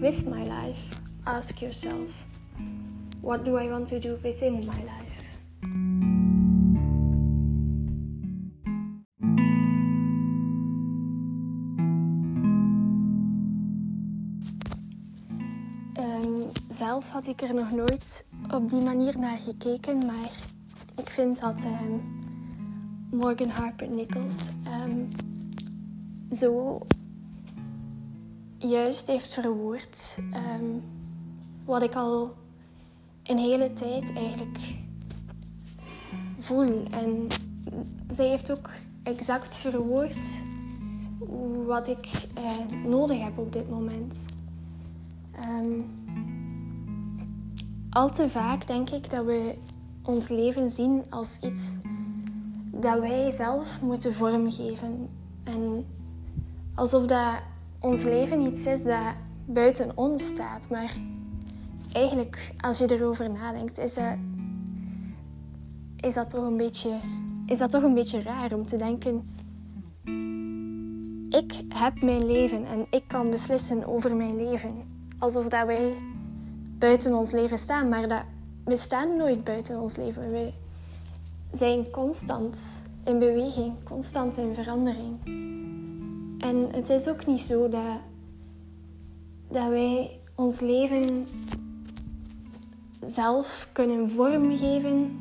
with 0.03 0.27
my 0.27 0.45
life? 0.45 0.83
Ask 1.25 1.63
yourself, 1.63 2.09
what 3.21 3.45
do 3.45 3.57
I 3.57 3.69
want 3.69 3.87
to 3.89 4.01
do 4.01 4.19
within 4.25 4.67
my 4.67 4.83
life? 4.83 5.39
Um, 15.99 16.51
zelf 16.69 17.11
had 17.11 17.27
ik 17.27 17.43
er 17.43 17.55
nog 17.55 17.71
nooit 17.71 18.25
op 18.55 18.69
die 18.71 18.83
manier 18.83 19.19
naar 19.19 19.39
gekeken, 19.39 20.07
maar 20.07 20.31
ik 20.97 21.11
vind 21.11 21.41
dat 21.41 21.65
um, 21.65 22.20
Morgan 23.11 23.49
Harper 23.49 23.89
Nichols 23.89 24.49
um, 24.67 25.09
zo 26.31 26.81
juist 28.59 29.07
heeft 29.07 29.35
verwoord 29.35 30.19
um, 30.35 30.83
wat 31.65 31.83
ik 31.83 31.95
al 31.95 32.35
een 33.23 33.39
hele 33.39 33.73
tijd 33.73 34.13
eigenlijk 34.15 34.59
voel. 36.39 36.85
En 36.91 37.27
zij 38.09 38.29
heeft 38.29 38.53
ook 38.53 38.71
exact 39.03 39.57
verwoord 39.57 40.43
wat 41.67 41.89
ik 41.89 42.11
uh, 42.39 42.83
nodig 42.85 43.21
heb 43.21 43.39
op 43.39 43.53
dit 43.53 43.71
moment. 43.71 44.25
Um, 45.47 45.85
al 47.91 48.11
te 48.11 48.31
vaak 48.31 48.67
denk 48.67 48.91
ik 48.91 49.11
dat 49.11 49.25
we 49.25 49.55
ons 50.03 50.29
leven 50.29 50.71
zien 50.71 51.03
als 51.09 51.39
iets 51.41 51.75
dat 52.71 52.99
wij 52.99 53.31
zelf 53.31 53.81
moeten 53.83 54.15
vormgeven. 54.15 55.09
En 55.45 55.87
alsof 56.75 57.07
dat 57.07 57.35
ons 57.81 58.03
leven 58.03 58.41
iets 58.41 58.67
is 58.67 58.83
dat 58.83 59.15
buiten 59.45 59.97
ons 59.97 60.27
staat. 60.27 60.69
Maar 60.71 60.97
eigenlijk, 61.93 62.53
als 62.61 62.79
je 62.79 62.95
erover 62.95 63.31
nadenkt, 63.31 63.79
is 63.79 63.95
dat, 63.95 64.17
is 65.97 66.15
dat, 66.15 66.31
toch, 66.31 66.45
een 66.45 66.57
beetje, 66.57 66.99
is 67.47 67.59
dat 67.59 67.71
toch 67.71 67.83
een 67.83 67.95
beetje 67.95 68.23
raar 68.23 68.53
om 68.53 68.67
te 68.67 68.77
denken... 68.77 69.29
Ik 71.31 71.53
heb 71.69 72.03
mijn 72.03 72.27
leven 72.27 72.67
en 72.67 72.87
ik 72.91 73.05
kan 73.07 73.31
beslissen 73.31 73.87
over 73.87 74.17
mijn 74.17 74.37
leven. 74.37 74.71
Alsof 75.19 75.49
dat 75.49 75.67
wij 75.67 75.95
buiten 76.79 77.15
ons 77.15 77.31
leven 77.31 77.59
staan, 77.59 77.89
maar 77.89 78.09
dat, 78.09 78.23
we 78.65 78.77
staan 78.77 79.17
nooit 79.17 79.45
buiten 79.45 79.81
ons 79.81 79.97
leven. 79.97 80.31
We 80.31 80.53
zijn 81.51 81.91
constant 81.91 82.83
in 83.05 83.19
beweging, 83.19 83.73
constant 83.85 84.37
in 84.37 84.55
verandering. 84.55 85.25
En 86.39 86.69
het 86.73 86.89
is 86.89 87.09
ook 87.09 87.27
niet 87.27 87.41
zo 87.41 87.69
dat, 87.69 88.01
dat 89.49 89.69
wij 89.69 90.21
ons 90.35 90.61
leven 90.61 91.27
zelf 93.05 93.69
kunnen 93.73 94.11
vormgeven. 94.11 95.19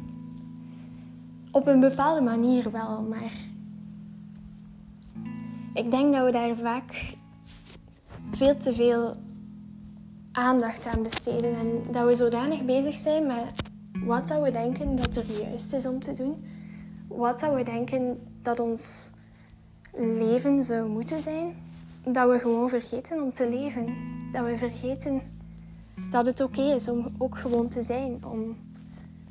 Op 1.52 1.68
een 1.68 1.80
bepaalde 1.80 2.22
manier 2.22 2.72
wel, 2.72 3.02
maar 3.02 3.34
ik 5.74 5.92
denk 5.92 6.14
dat 6.14 6.26
we 6.26 6.32
daar 6.32 6.56
vaak 6.56 7.14
veel 8.32 8.58
te 8.58 8.74
veel 8.74 9.16
aandacht 10.32 10.86
aan 10.86 11.04
besteden. 11.04 11.56
En 11.56 11.92
dat 11.92 12.06
we 12.06 12.16
zodanig 12.16 12.66
bezig 12.66 12.96
zijn 12.96 13.28
met 13.28 13.69
wat 14.06 14.28
dat 14.28 14.44
we 14.44 14.52
denken 14.52 14.96
dat 14.96 15.16
er 15.16 15.26
juist 15.44 15.74
is 15.74 15.86
om 15.86 16.00
te 16.00 16.14
doen. 16.14 16.46
Wat 17.08 17.40
dat 17.40 17.54
we 17.54 17.64
denken 17.64 18.20
dat 18.42 18.60
ons 18.60 19.10
leven 19.98 20.64
zou 20.64 20.90
moeten 20.90 21.22
zijn. 21.22 21.54
Dat 22.04 22.30
we 22.30 22.40
gewoon 22.40 22.70
vergeten 22.70 23.24
om 23.24 23.32
te 23.32 23.50
leven. 23.50 23.86
Dat 24.32 24.46
we 24.46 24.58
vergeten 24.58 25.22
dat 26.12 26.26
het 26.26 26.42
oké 26.42 26.62
is 26.62 26.90
om 26.90 27.12
ook 27.18 27.38
gewoon 27.38 27.68
te 27.68 27.82
zijn. 27.82 28.26
Om, 28.26 28.58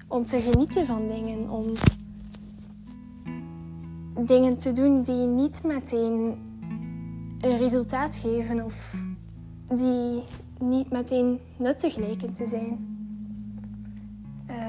om 0.06 0.26
te 0.26 0.40
genieten 0.40 0.86
van 0.86 1.08
dingen. 1.08 1.50
Om 1.50 1.72
dingen 4.26 4.58
te 4.58 4.72
doen 4.72 5.02
die 5.02 5.26
niet 5.26 5.62
meteen 5.64 6.46
een 7.40 7.58
resultaat 7.58 8.16
geven 8.16 8.64
of 8.64 8.94
die 9.74 10.22
niet 10.60 10.90
meteen 10.90 11.38
nuttig 11.56 11.96
lijken 11.96 12.32
te 12.32 12.46
zijn. 12.46 12.97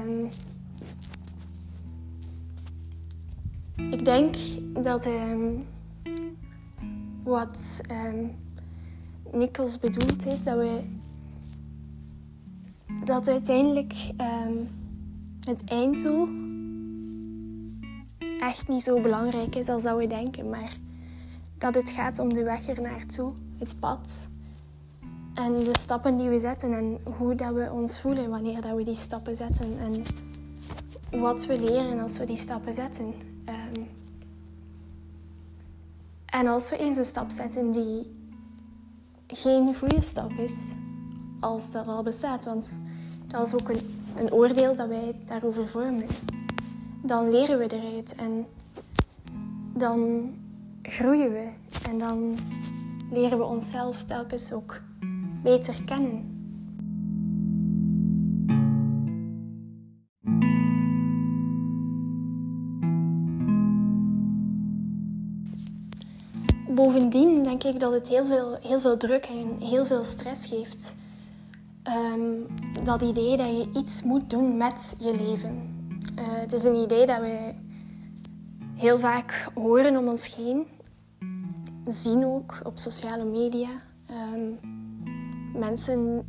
Um, 0.06 0.28
ik 3.90 4.04
denk 4.04 4.36
dat 4.82 5.06
um, 5.06 5.64
wat 7.22 7.80
um, 7.90 8.30
Nichols 9.32 9.78
bedoelt 9.78 10.26
is 10.26 10.44
dat 10.44 10.56
we 10.56 10.80
dat 13.04 13.28
uiteindelijk 13.28 13.94
het 15.40 15.64
einddoel 15.64 16.28
echt 18.40 18.68
niet 18.68 18.82
zo 18.82 19.00
belangrijk 19.00 19.54
is 19.54 19.68
als 19.68 19.82
dat 19.82 19.96
we 19.96 20.06
denken, 20.06 20.48
maar 20.48 20.76
dat 21.58 21.74
het 21.74 21.90
gaat 21.90 22.18
om 22.18 22.32
de 22.32 22.42
weg 22.42 22.68
er 22.68 22.80
naartoe, 22.80 23.32
het 23.58 23.76
pad 23.80 24.29
en 25.40 25.54
de 25.54 25.78
stappen 25.78 26.16
die 26.16 26.28
we 26.28 26.38
zetten 26.38 26.72
en 26.72 26.98
hoe 27.16 27.34
dat 27.34 27.52
we 27.52 27.70
ons 27.72 28.00
voelen 28.00 28.30
wanneer 28.30 28.60
dat 28.60 28.76
we 28.76 28.82
die 28.82 28.96
stappen 28.96 29.36
zetten. 29.36 29.78
En 29.78 30.02
wat 31.20 31.46
we 31.46 31.60
leren 31.60 31.98
als 31.98 32.18
we 32.18 32.26
die 32.26 32.38
stappen 32.38 32.74
zetten. 32.74 33.14
Ehm, 33.44 33.82
en 36.26 36.46
als 36.46 36.70
we 36.70 36.76
eens 36.76 36.96
een 36.96 37.04
stap 37.04 37.30
zetten 37.30 37.70
die 37.70 38.18
geen 39.26 39.76
goede 39.76 40.02
stap 40.02 40.30
is, 40.30 40.68
als 41.40 41.72
dat 41.72 41.86
al 41.86 42.02
bestaat, 42.02 42.44
want 42.44 42.78
dat 43.26 43.46
is 43.46 43.54
ook 43.54 43.68
een, 43.68 43.80
een 44.16 44.32
oordeel 44.32 44.76
dat 44.76 44.88
wij 44.88 45.16
daarover 45.26 45.68
vormen, 45.68 46.06
dan 47.02 47.30
leren 47.30 47.58
we 47.58 47.66
eruit 47.66 48.14
en 48.14 48.46
dan 49.74 50.30
groeien 50.82 51.32
we 51.32 51.48
en 51.88 51.98
dan 51.98 52.34
leren 53.10 53.38
we 53.38 53.44
onszelf 53.44 54.04
telkens 54.04 54.52
ook 54.52 54.80
beter 55.42 55.82
kennen. 55.84 56.38
Bovendien 66.74 67.42
denk 67.42 67.64
ik 67.64 67.80
dat 67.80 67.92
het 67.92 68.08
heel 68.08 68.24
veel, 68.24 68.58
heel 68.62 68.80
veel 68.80 68.96
druk 68.96 69.24
en 69.24 69.66
heel 69.66 69.84
veel 69.84 70.04
stress 70.04 70.46
geeft. 70.46 70.96
Ehm, 71.82 72.34
dat 72.84 73.02
idee 73.02 73.36
dat 73.36 73.46
je 73.46 73.70
iets 73.74 74.02
moet 74.02 74.30
doen 74.30 74.56
met 74.56 74.96
je 75.00 75.16
leven. 75.16 75.78
Uh, 76.18 76.24
het 76.26 76.52
is 76.52 76.64
een 76.64 76.74
idee 76.82 77.06
dat 77.06 77.20
we 77.20 77.54
heel 78.74 78.98
vaak 78.98 79.50
horen 79.54 79.96
om 79.96 80.08
ons 80.08 80.36
heen, 80.36 80.66
zien 81.86 82.24
ook 82.24 82.60
op 82.64 82.78
sociale 82.78 83.24
media. 83.24 83.68
Um, 84.10 84.79
mensen 85.54 86.24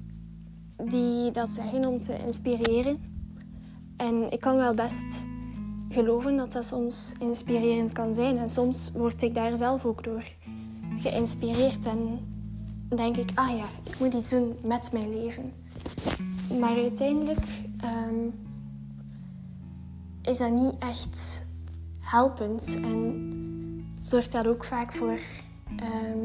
die 0.89 1.31
dat 1.31 1.49
zeggen 1.49 1.85
om 1.85 2.01
te 2.01 2.17
inspireren. 2.25 2.97
En 3.97 4.31
ik 4.31 4.39
kan 4.39 4.55
wel 4.55 4.73
best 4.73 5.25
geloven 5.89 6.37
dat 6.37 6.51
dat 6.51 6.65
soms 6.65 7.13
inspirerend 7.19 7.91
kan 7.91 8.15
zijn. 8.15 8.37
En 8.37 8.49
soms 8.49 8.91
word 8.91 9.21
ik 9.21 9.33
daar 9.33 9.57
zelf 9.57 9.85
ook 9.85 10.03
door 10.03 10.23
geïnspireerd. 10.97 11.85
En 11.85 12.19
denk 12.89 13.17
ik, 13.17 13.31
ah 13.35 13.57
ja, 13.57 13.65
ik 13.83 13.99
moet 13.99 14.13
iets 14.13 14.29
doen 14.29 14.55
met 14.63 14.89
mijn 14.91 15.09
leven. 15.09 15.53
Maar 16.59 16.75
uiteindelijk 16.75 17.39
ehm, 17.81 18.29
is 20.21 20.37
dat 20.37 20.51
niet 20.51 20.73
echt 20.79 21.45
helpend. 21.99 22.77
En 22.81 23.95
zorgt 23.99 24.31
dat 24.31 24.47
ook 24.47 24.63
vaak 24.63 24.93
voor 24.93 25.19
ehm, 25.75 26.19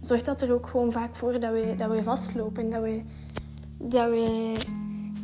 zorgt 0.00 0.24
dat 0.24 0.40
er 0.40 0.52
ook 0.52 0.66
gewoon 0.66 0.92
vaak 0.92 1.16
voor 1.16 1.40
dat 1.40 1.52
we, 1.52 1.74
dat 1.76 1.90
we 1.90 2.02
vastlopen, 2.02 2.70
dat 2.70 2.82
we, 2.82 3.02
dat 3.78 4.08
we 4.08 4.54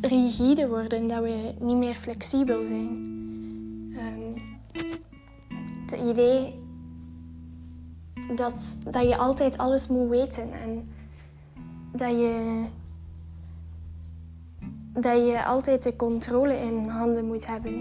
rigide 0.00 0.68
worden, 0.68 1.08
dat 1.08 1.22
we 1.22 1.54
niet 1.60 1.76
meer 1.76 1.94
flexibel 1.94 2.64
zijn. 2.64 3.14
Um, 3.96 4.34
het 5.82 6.00
idee 6.00 6.64
dat, 8.34 8.78
dat 8.90 9.02
je 9.02 9.16
altijd 9.16 9.58
alles 9.58 9.86
moet 9.88 10.08
weten 10.08 10.52
en 10.52 10.88
dat 11.92 12.10
je, 12.10 12.64
dat 14.92 15.26
je 15.26 15.44
altijd 15.44 15.82
de 15.82 15.96
controle 15.96 16.54
in 16.54 16.88
handen 16.88 17.26
moet 17.26 17.46
hebben. 17.46 17.72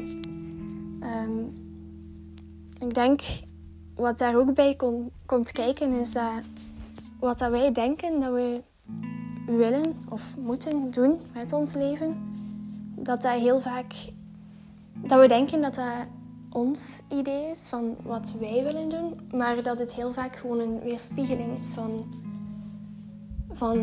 Um, 1.03 1.53
ik 2.79 2.93
denk 2.93 3.21
wat 3.95 4.17
daar 4.17 4.37
ook 4.37 4.53
bij 4.53 4.75
komt 5.25 5.51
kijken 5.51 5.91
is 5.91 6.11
dat 6.11 6.43
wat 7.25 7.39
dat 7.39 7.51
wij 7.51 7.71
denken 7.71 8.19
dat 8.19 8.33
we 8.33 8.61
willen 9.45 9.95
of 10.09 10.37
moeten 10.37 10.91
doen 10.91 11.19
met 11.33 11.53
ons 11.53 11.73
leven, 11.73 12.15
dat 12.95 13.21
dat 13.21 13.39
heel 13.39 13.59
vaak, 13.59 13.93
dat 14.93 15.19
we 15.19 15.27
denken 15.27 15.61
dat 15.61 15.75
dat 15.75 16.07
ons 16.49 17.03
idee 17.09 17.49
is 17.49 17.67
van 17.69 17.95
wat 18.03 18.33
wij 18.39 18.63
willen 18.63 18.89
doen, 18.89 19.19
maar 19.31 19.63
dat 19.63 19.79
het 19.79 19.95
heel 19.95 20.13
vaak 20.13 20.35
gewoon 20.35 20.59
een 20.59 20.79
weerspiegeling 20.79 21.57
is 21.57 21.73
van, 21.73 22.05
van 23.51 23.79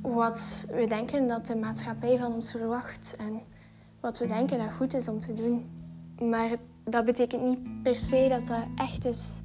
wat 0.00 0.66
we 0.72 0.86
denken 0.88 1.26
dat 1.26 1.46
de 1.46 1.56
maatschappij 1.56 2.18
van 2.18 2.32
ons 2.32 2.50
verwacht 2.50 3.16
en 3.18 3.40
wat 4.00 4.18
we 4.18 4.26
denken 4.26 4.58
dat 4.58 4.72
goed 4.72 4.94
is 4.94 5.08
om 5.08 5.20
te 5.20 5.34
doen. 5.34 5.64
Maar 6.30 6.48
dat 6.84 7.04
betekent 7.04 7.42
niet 7.42 7.82
per 7.82 7.98
se 7.98 8.26
dat 8.28 8.46
dat 8.46 8.64
echt 8.76 9.04
is 9.04 9.40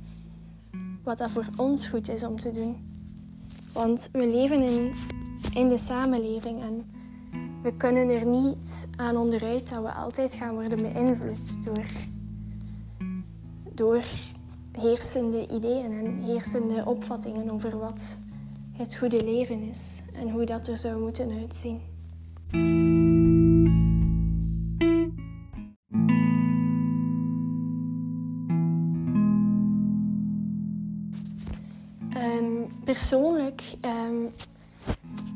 wat 1.03 1.17
dat 1.17 1.31
voor 1.31 1.47
ons 1.57 1.87
goed 1.87 2.09
is 2.09 2.23
om 2.23 2.39
te 2.39 2.51
doen. 2.51 2.75
Want 3.73 4.09
we 4.11 4.27
leven 4.27 4.61
in, 4.61 4.91
in 5.53 5.69
de 5.69 5.77
samenleving 5.77 6.61
en 6.61 6.85
we 7.63 7.73
kunnen 7.77 8.09
er 8.09 8.25
niet 8.25 8.89
aan 8.95 9.17
onderuit 9.17 9.69
dat 9.69 9.81
we 9.81 9.91
altijd 9.91 10.33
gaan 10.33 10.53
worden 10.53 10.81
beïnvloed 10.81 11.63
door, 11.63 11.85
door 13.73 14.03
heersende 14.71 15.47
ideeën 15.47 15.91
en 15.91 16.23
heersende 16.23 16.85
opvattingen 16.85 17.51
over 17.51 17.77
wat 17.77 18.17
het 18.71 18.95
goede 18.95 19.23
leven 19.25 19.61
is 19.61 20.01
en 20.13 20.29
hoe 20.29 20.45
dat 20.45 20.67
er 20.67 20.77
zou 20.77 21.01
moeten 21.01 21.31
uitzien. 21.39 21.81
Persoonlijk 32.83 33.63
um, 33.81 34.29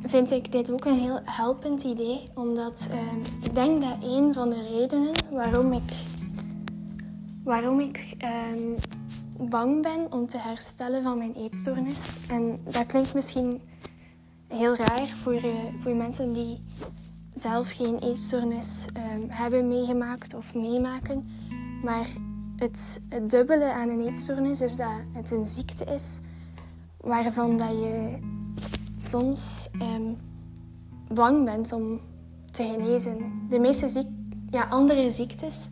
vind 0.04 0.32
ik 0.32 0.52
dit 0.52 0.72
ook 0.72 0.86
een 0.86 1.00
heel 1.00 1.20
helpend 1.24 1.84
idee, 1.84 2.30
omdat 2.34 2.90
um, 2.92 3.22
ik 3.44 3.56
denk 3.56 3.82
dat 3.82 3.98
een 4.02 4.34
van 4.34 4.50
de 4.50 4.62
redenen 4.78 5.12
waarom 5.32 5.74
ik, 5.74 5.94
waarom 7.44 7.80
ik 7.80 8.16
bang 9.38 9.82
ben 9.82 10.12
om 10.12 10.28
te 10.28 10.38
herstellen 10.38 11.04
van 11.04 11.18
mijn 11.18 11.36
eetstoornis, 11.36 12.28
en 12.30 12.60
dat 12.64 12.86
klinkt 12.86 13.14
misschien 13.14 13.62
heel 14.48 14.76
raar 14.76 15.08
voor, 15.08 15.46
uh, 15.46 15.54
voor 15.80 15.96
mensen 15.96 16.34
die 16.34 16.64
zelf 17.34 17.72
geen 17.72 18.00
eetstoornis 18.00 18.86
hebben 19.28 19.68
meegemaakt 19.68 20.34
of 20.34 20.56
meemaken, 20.56 21.32
maar 21.84 22.08
het, 22.56 23.02
het 23.10 23.30
dubbele 23.30 23.74
aan 23.74 23.90
een 23.90 24.08
eetstoornis 24.08 24.62
is 24.62 24.76
dat 24.76 25.02
het 25.14 25.32
een 25.32 25.46
ziekte 25.46 25.86
is 25.86 26.18
waarvan 27.06 27.58
dat 27.58 27.70
je 27.70 28.18
soms 29.02 29.70
um, 29.82 30.18
bang 31.14 31.46
bent 31.46 31.72
om 31.72 32.00
te 32.52 32.64
genezen. 32.64 33.18
De 33.50 33.60
meeste 33.60 33.90
ziek 33.90 34.08
ja, 34.50 34.64
andere 34.70 35.12
ziektes, 35.12 35.70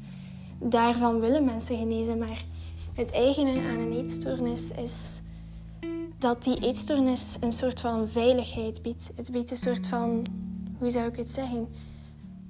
daarvan 0.60 1.20
willen 1.20 1.46
mensen 1.46 1.78
genezen. 1.78 2.18
Maar 2.18 2.46
het 2.94 3.12
eigene 3.12 3.62
aan 3.62 3.80
een 3.80 3.92
eetstoornis 3.92 4.72
is 4.72 5.22
dat 6.18 6.44
die 6.44 6.60
eetstoornis 6.60 7.38
een 7.42 7.52
soort 7.52 7.82
van 7.82 8.08
veiligheid 8.08 8.82
biedt. 8.82 9.12
Het 9.16 9.32
biedt 9.32 9.52
een 9.52 9.58
soort 9.58 9.88
van, 9.88 10.26
hoe 10.78 10.90
zou 10.90 11.08
ik 11.08 11.16
het 11.16 11.32
zeggen? 11.32 11.68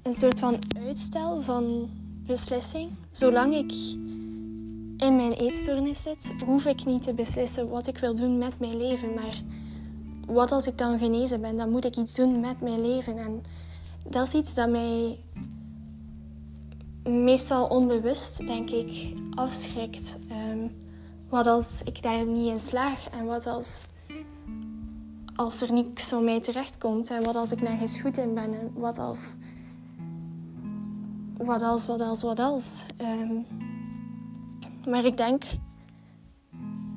Een 0.02 0.14
soort 0.14 0.40
van 0.40 0.58
uitstel 0.86 1.42
van 1.42 1.88
beslissing. 2.26 2.90
Zolang 3.10 3.54
ik 3.54 3.72
in 4.96 5.16
mijn 5.16 5.32
eetstoornis 5.32 6.02
zit, 6.02 6.34
hoef 6.46 6.66
ik 6.66 6.84
niet 6.84 7.02
te 7.02 7.14
beslissen 7.14 7.68
wat 7.68 7.86
ik 7.86 7.98
wil 7.98 8.14
doen 8.14 8.38
met 8.38 8.58
mijn 8.58 8.76
leven. 8.76 9.14
Maar 9.14 9.40
wat 10.26 10.52
als 10.52 10.66
ik 10.66 10.78
dan 10.78 10.98
genezen 10.98 11.40
ben, 11.40 11.56
dan 11.56 11.70
moet 11.70 11.84
ik 11.84 11.96
iets 11.96 12.14
doen 12.14 12.40
met 12.40 12.60
mijn 12.60 12.80
leven. 12.80 13.18
En 13.18 13.42
dat 14.08 14.26
is 14.26 14.34
iets 14.34 14.54
dat 14.54 14.68
mij 14.68 15.18
meestal 17.04 17.66
onbewust, 17.66 18.46
denk 18.46 18.70
ik, 18.70 19.14
afschrikt. 19.34 20.18
Um, 20.30 20.70
wat 21.28 21.46
als 21.46 21.82
ik 21.82 22.02
daar 22.02 22.24
niet 22.24 22.48
in 22.48 22.58
slaag 22.58 23.10
en 23.10 23.24
wat 23.24 23.46
als, 23.46 23.86
als 25.36 25.60
er 25.60 25.72
niks 25.72 26.08
van 26.08 26.24
mij 26.24 26.40
terechtkomt 26.40 27.10
en 27.10 27.24
wat 27.24 27.36
als 27.36 27.52
ik 27.52 27.60
nergens 27.60 28.00
goed 28.00 28.16
in 28.16 28.34
ben 28.34 28.54
en 28.54 28.72
wat 28.74 28.98
als, 28.98 29.34
wat 31.36 31.62
als, 31.62 31.86
wat 31.86 32.00
als, 32.00 32.22
wat 32.22 32.38
als. 32.38 32.86
Um, 33.00 33.46
maar 34.86 35.04
ik 35.04 35.16
denk, 35.16 35.44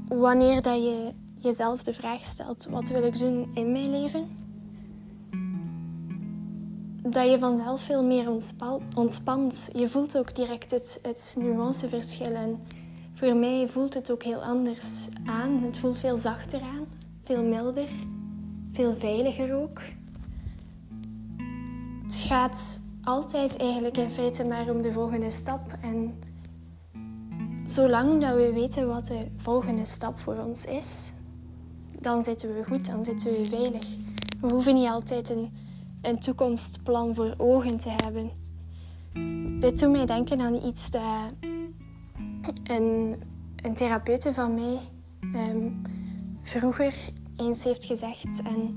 wanneer 0.07 0.61
dat 0.61 0.75
je 0.75 1.13
jezelf 1.39 1.83
de 1.83 1.93
vraag 1.93 2.25
stelt: 2.25 2.67
wat 2.69 2.89
wil 2.89 3.03
ik 3.03 3.17
doen 3.17 3.51
in 3.53 3.71
mijn 3.71 3.89
leven? 3.89 4.27
Dat 7.01 7.29
je 7.29 7.39
vanzelf 7.39 7.81
veel 7.81 8.03
meer 8.03 8.29
ontspant. 8.95 9.69
Je 9.73 9.87
voelt 9.87 10.17
ook 10.17 10.35
direct 10.35 10.71
het, 10.71 10.99
het 11.01 11.35
nuanceverschil. 11.39 12.33
En 12.33 12.59
voor 13.13 13.35
mij 13.35 13.67
voelt 13.67 13.93
het 13.93 14.11
ook 14.11 14.23
heel 14.23 14.43
anders 14.43 15.07
aan. 15.25 15.63
Het 15.63 15.79
voelt 15.79 15.97
veel 15.97 16.17
zachter 16.17 16.61
aan, 16.61 16.85
veel 17.23 17.43
milder, 17.43 17.87
veel 18.71 18.93
veiliger 18.93 19.55
ook. 19.55 19.81
Het 22.03 22.15
gaat 22.15 22.81
altijd 23.03 23.57
eigenlijk 23.57 23.97
in 23.97 24.11
feite 24.11 24.43
maar 24.43 24.69
om 24.69 24.81
de 24.81 24.91
volgende 24.91 25.29
stap. 25.29 25.61
En 25.81 26.19
zolang 27.69 28.21
dat 28.21 28.35
we 28.35 28.53
weten 28.53 28.87
wat 28.87 29.05
de 29.05 29.27
volgende 29.37 29.85
stap 29.85 30.19
voor 30.19 30.37
ons 30.37 30.65
is, 30.65 31.11
dan 32.01 32.23
zitten 32.23 32.55
we 32.55 32.63
goed, 32.63 32.85
dan 32.85 33.03
zitten 33.03 33.31
we 33.31 33.43
veilig. 33.43 33.83
We 34.41 34.47
hoeven 34.47 34.73
niet 34.73 34.87
altijd 34.87 35.29
een, 35.29 35.51
een 36.01 36.19
toekomstplan 36.19 37.15
voor 37.15 37.33
ogen 37.37 37.77
te 37.77 37.89
hebben. 37.89 38.31
Dit 39.59 39.79
doet 39.79 39.91
mij 39.91 40.05
denken 40.05 40.41
aan 40.41 40.65
iets 40.65 40.91
dat 40.91 41.31
een, 42.63 43.15
een 43.55 43.73
therapeute 43.73 44.33
van 44.33 44.53
mij 44.53 44.79
um, 45.21 45.81
vroeger 46.41 46.93
eens 47.37 47.63
heeft 47.63 47.85
gezegd. 47.85 48.41
En 48.41 48.75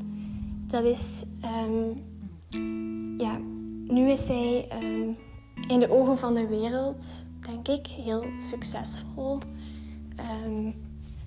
dat 0.67 0.85
is, 0.85 1.27
um, 1.45 2.03
ja, 3.19 3.39
nu 3.87 4.11
is 4.11 4.27
zij 4.27 4.69
um, 4.83 5.17
in 5.69 5.81
de 5.81 5.91
ogen 5.91 6.19
van 6.19 6.35
de 6.35 6.47
wereld 6.47 7.29
denk 7.51 7.69
ik, 7.69 7.87
heel 7.87 8.25
succesvol. 8.39 9.39
Um, 10.45 10.75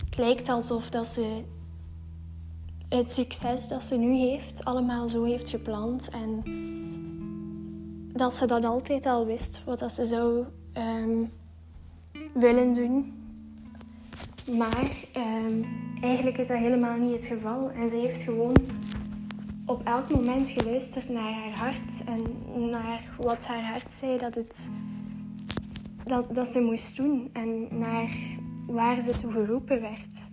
het 0.05 0.17
lijkt 0.17 0.49
alsof 0.49 0.89
dat 0.89 1.07
ze 1.07 1.43
het 2.89 3.12
succes 3.12 3.67
dat 3.67 3.83
ze 3.83 3.95
nu 3.97 4.15
heeft 4.15 4.65
allemaal 4.65 5.07
zo 5.07 5.23
heeft 5.23 5.49
gepland. 5.49 6.09
En 6.09 6.43
dat 8.13 8.33
ze 8.33 8.45
dat 8.45 8.65
altijd 8.65 9.05
al 9.05 9.25
wist, 9.25 9.62
wat 9.65 9.79
dat 9.79 9.91
ze 9.91 10.05
zou 10.05 10.45
um, 10.77 11.31
willen 12.33 12.73
doen. 12.73 13.13
Maar 14.57 14.91
um, 15.15 15.65
eigenlijk 16.01 16.38
is 16.38 16.47
dat 16.47 16.57
helemaal 16.57 16.97
niet 16.97 17.12
het 17.12 17.25
geval. 17.25 17.69
En 17.71 17.89
ze 17.89 17.95
heeft 17.95 18.23
gewoon 18.23 18.55
op 19.65 19.83
elk 19.83 20.09
moment 20.09 20.49
geluisterd 20.49 21.09
naar 21.09 21.33
haar 21.33 21.57
hart 21.57 22.03
en 22.05 22.21
naar 22.69 23.01
wat 23.19 23.47
haar 23.47 23.63
hart 23.63 23.93
zei 23.93 24.17
dat 24.17 24.36
het 24.36 24.69
dat, 26.05 26.35
dat 26.35 26.47
ze 26.47 26.61
moest 26.61 26.97
doen 26.97 27.29
en 27.33 27.67
naar 27.77 28.15
waar 28.67 29.01
ze 29.01 29.11
toe 29.11 29.31
geroepen 29.31 29.81
werd. 29.81 30.29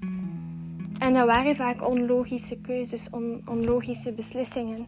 En 0.98 1.12
dat 1.12 1.26
waren 1.26 1.54
vaak 1.54 1.88
onlogische 1.88 2.60
keuzes, 2.60 3.10
on, 3.10 3.42
onlogische 3.48 4.12
beslissingen. 4.12 4.86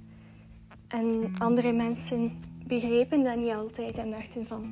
En 0.88 1.32
andere 1.38 1.72
mensen 1.72 2.32
begrepen 2.66 3.24
dat 3.24 3.36
niet 3.36 3.52
altijd 3.52 3.98
en 3.98 4.10
dachten 4.10 4.46
van, 4.46 4.64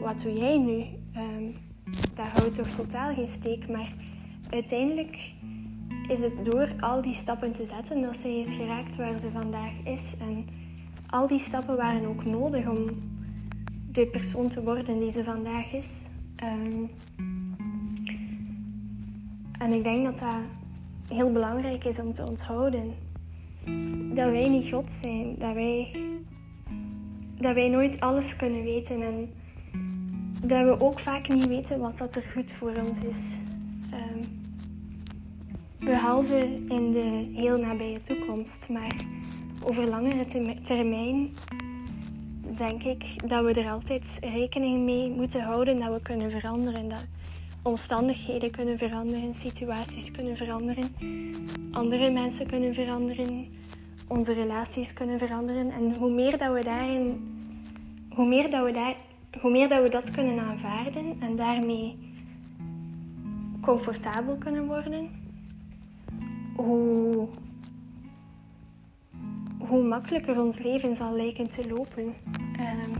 wat 0.00 0.22
doe 0.22 0.32
jij 0.32 0.58
nu? 0.58 0.84
Um, 1.16 1.54
dat 2.14 2.26
houdt 2.26 2.54
toch 2.54 2.68
totaal 2.68 3.14
geen 3.14 3.28
steek. 3.28 3.68
Maar 3.68 3.92
uiteindelijk 4.50 5.32
is 6.08 6.20
het 6.20 6.44
door 6.44 6.74
al 6.80 7.02
die 7.02 7.14
stappen 7.14 7.52
te 7.52 7.64
zetten 7.64 8.02
dat 8.02 8.16
zij 8.16 8.38
is 8.38 8.52
geraakt 8.52 8.96
waar 8.96 9.18
ze 9.18 9.30
vandaag 9.30 9.72
is. 9.84 10.16
En 10.20 10.46
al 11.10 11.26
die 11.26 11.38
stappen 11.38 11.76
waren 11.76 12.06
ook 12.06 12.24
nodig 12.24 12.68
om 12.68 12.86
de 13.92 14.06
persoon 14.06 14.48
te 14.48 14.62
worden 14.62 15.00
die 15.00 15.10
ze 15.10 15.24
vandaag 15.24 15.72
is. 15.72 16.06
Um, 16.44 16.90
en 19.58 19.72
ik 19.72 19.82
denk 19.82 20.04
dat 20.04 20.18
dat 20.18 20.38
heel 21.08 21.32
belangrijk 21.32 21.84
is 21.84 22.00
om 22.00 22.12
te 22.12 22.26
onthouden. 22.28 22.94
Dat 24.14 24.30
wij 24.30 24.48
niet 24.48 24.72
God 24.72 24.92
zijn, 24.92 25.34
dat 25.38 25.54
wij, 25.54 25.96
dat 27.38 27.54
wij 27.54 27.68
nooit 27.68 28.00
alles 28.00 28.36
kunnen 28.36 28.62
weten 28.62 29.02
en 29.02 29.30
dat 30.44 30.64
we 30.64 30.84
ook 30.84 31.00
vaak 31.00 31.28
niet 31.28 31.46
weten 31.46 31.80
wat 31.80 31.98
dat 31.98 32.16
er 32.16 32.22
goed 32.22 32.52
voor 32.52 32.72
ons 32.86 33.04
is. 33.04 33.36
Um, 33.92 34.20
behalve 35.78 36.38
in 36.68 36.92
de 36.92 37.30
heel 37.34 37.58
nabije 37.58 38.02
toekomst, 38.02 38.68
maar 38.68 38.96
over 39.64 39.84
langere 39.84 40.26
termijn 40.62 41.30
denk 42.56 42.82
ik 42.82 43.28
dat 43.28 43.44
we 43.44 43.60
er 43.60 43.70
altijd 43.70 44.18
rekening 44.20 44.84
mee 44.84 45.10
moeten 45.10 45.42
houden 45.42 45.78
dat 45.78 45.92
we 45.92 46.02
kunnen 46.02 46.30
veranderen. 46.30 46.88
Dat 46.88 47.06
omstandigheden 47.62 48.50
kunnen 48.50 48.78
veranderen, 48.78 49.34
situaties 49.34 50.10
kunnen 50.10 50.36
veranderen, 50.36 50.84
andere 51.70 52.10
mensen 52.10 52.46
kunnen 52.46 52.74
veranderen, 52.74 53.46
onze 54.08 54.32
relaties 54.32 54.92
kunnen 54.92 55.18
veranderen. 55.18 55.70
En 55.70 55.96
hoe 55.96 56.10
meer 56.10 56.38
dat 56.38 56.52
we 56.52 56.60
daarin, 56.60 57.20
hoe 58.10 58.26
meer 58.26 58.50
dat 58.50 58.64
we, 58.64 58.70
daar, 58.72 58.96
hoe 59.40 59.50
meer 59.50 59.68
dat, 59.68 59.82
we 59.82 59.88
dat 59.88 60.10
kunnen 60.10 60.38
aanvaarden 60.38 61.16
en 61.20 61.36
daarmee 61.36 61.96
comfortabel 63.60 64.36
kunnen 64.36 64.66
worden, 64.66 65.08
hoe 66.56 67.28
hoe 69.72 69.84
makkelijker 69.84 70.40
ons 70.40 70.58
leven 70.58 70.96
zal 70.96 71.12
lijken 71.12 71.48
te 71.48 71.68
lopen. 71.68 72.04
Um, 72.04 72.92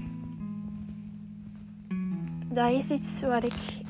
dat 2.49 2.71
is 2.71 2.91
iets 2.91 3.23
wat 3.23 3.45
ik 3.45 3.85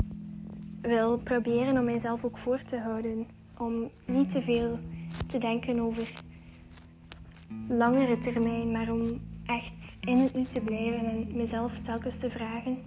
wil 0.81 1.19
proberen 1.19 1.79
om 1.79 1.85
mijzelf 1.85 2.25
ook 2.25 2.39
voor 2.39 2.63
te 2.63 2.79
houden. 2.79 3.27
Om 3.59 3.91
niet 4.07 4.31
te 4.31 4.43
veel 4.43 4.79
te 5.27 5.39
denken 5.39 5.81
over 5.81 6.13
langere 7.69 8.19
termijn, 8.19 8.71
maar 8.71 8.91
om 8.91 9.21
echt 9.47 9.99
in 10.01 10.19
het 10.19 10.35
nu 10.35 10.45
te 10.45 10.61
blijven 10.61 11.07
en 11.07 11.27
mezelf 11.35 11.81
telkens 11.81 12.19
te 12.19 12.31
vragen: 12.31 12.79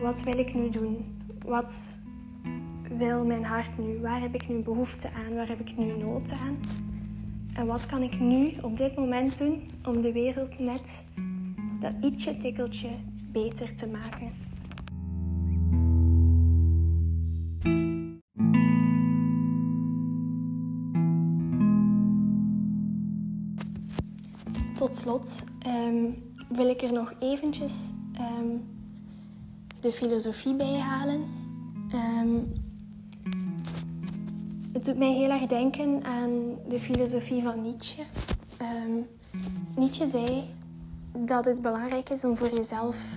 wat 0.00 0.22
wil 0.22 0.38
ik 0.38 0.54
nu 0.54 0.70
doen? 0.70 1.18
Wat 1.46 1.98
wil 2.98 3.24
mijn 3.24 3.44
hart 3.44 3.78
nu? 3.78 4.00
Waar 4.00 4.20
heb 4.20 4.34
ik 4.34 4.48
nu 4.48 4.58
behoefte 4.58 5.08
aan? 5.08 5.34
Waar 5.34 5.48
heb 5.48 5.60
ik 5.60 5.76
nu 5.76 5.96
nood 5.96 6.32
aan? 6.32 6.56
En 7.54 7.66
wat 7.66 7.86
kan 7.86 8.02
ik 8.02 8.20
nu 8.20 8.52
op 8.62 8.76
dit 8.76 8.96
moment 8.96 9.38
doen 9.38 9.70
om 9.84 10.02
de 10.02 10.12
wereld 10.12 10.58
net 10.58 11.04
dat 11.80 11.92
ietsje 12.00 12.36
tikkeltje 12.38 12.88
beter 13.32 13.74
te 13.74 13.86
maken? 13.86 14.30
Tot 24.74 24.96
slot 24.96 25.44
ehm, 25.58 26.10
wil 26.48 26.68
ik 26.68 26.82
er 26.82 26.92
nog 26.92 27.12
eventjes 27.20 27.92
ehm, 28.12 28.56
de 29.80 29.92
filosofie 29.92 30.54
bij 30.54 30.78
halen. 30.78 31.24
Ehm, 31.90 32.38
het 34.74 34.84
doet 34.84 34.98
mij 34.98 35.12
heel 35.12 35.30
erg 35.30 35.46
denken 35.46 36.04
aan 36.04 36.30
de 36.68 36.78
filosofie 36.78 37.42
van 37.42 37.62
Nietzsche. 37.62 38.02
Nietzsche 39.76 40.06
zei 40.06 40.44
dat 41.12 41.44
het 41.44 41.62
belangrijk 41.62 42.10
is 42.10 42.24
om 42.24 42.36
voor 42.36 42.54
jezelf, 42.54 43.16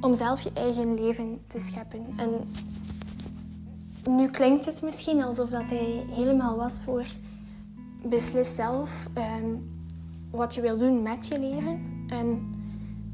om 0.00 0.14
zelf 0.14 0.40
je 0.40 0.50
eigen 0.54 0.94
leven 0.94 1.40
te 1.46 1.58
scheppen. 1.58 2.06
En 2.16 2.30
nu 4.10 4.28
klinkt 4.28 4.64
het 4.64 4.82
misschien 4.82 5.22
alsof 5.22 5.50
dat 5.50 5.70
hij 5.70 6.06
helemaal 6.10 6.56
was 6.56 6.80
voor 6.84 7.06
beslis 8.04 8.54
zelf 8.54 9.06
wat 10.30 10.54
je 10.54 10.60
wil 10.60 10.76
doen 10.76 11.02
met 11.02 11.26
je 11.26 11.38
leven. 11.38 11.80
En 12.08 12.54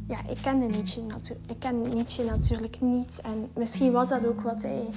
ja, 0.08 0.18
ik 0.30 0.38
kende 0.42 0.66
Nietzsche, 0.66 1.00
ik 1.46 1.58
ken 1.58 1.80
Nietzsche 1.80 2.24
natuurlijk 2.24 2.80
niet. 2.80 3.20
En 3.20 3.48
misschien 3.54 3.92
was 3.92 4.08
dat 4.08 4.26
ook 4.26 4.40
wat 4.40 4.62
hij, 4.62 4.88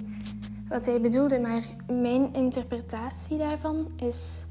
wat 0.71 0.85
hij 0.85 1.01
bedoelde. 1.01 1.39
Maar 1.39 1.63
mijn 1.87 2.33
interpretatie 2.33 3.37
daarvan 3.37 3.87
is, 3.95 4.45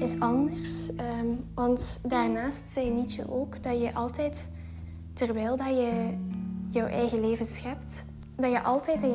is 0.00 0.20
anders. 0.20 0.94
Ehm, 0.94 1.26
want 1.54 2.00
daarnaast 2.08 2.68
zei 2.68 2.90
Nietzsche 2.90 3.32
ook 3.32 3.62
dat 3.62 3.80
je 3.80 3.94
altijd, 3.94 4.56
terwijl 5.12 5.56
dat 5.56 5.68
je 5.68 6.16
jouw 6.70 6.86
eigen 6.86 7.20
leven 7.20 7.46
schept, 7.46 8.04
dat 8.36 8.50
je 8.50 8.62
altijd 8.62 9.02
in 9.02 9.12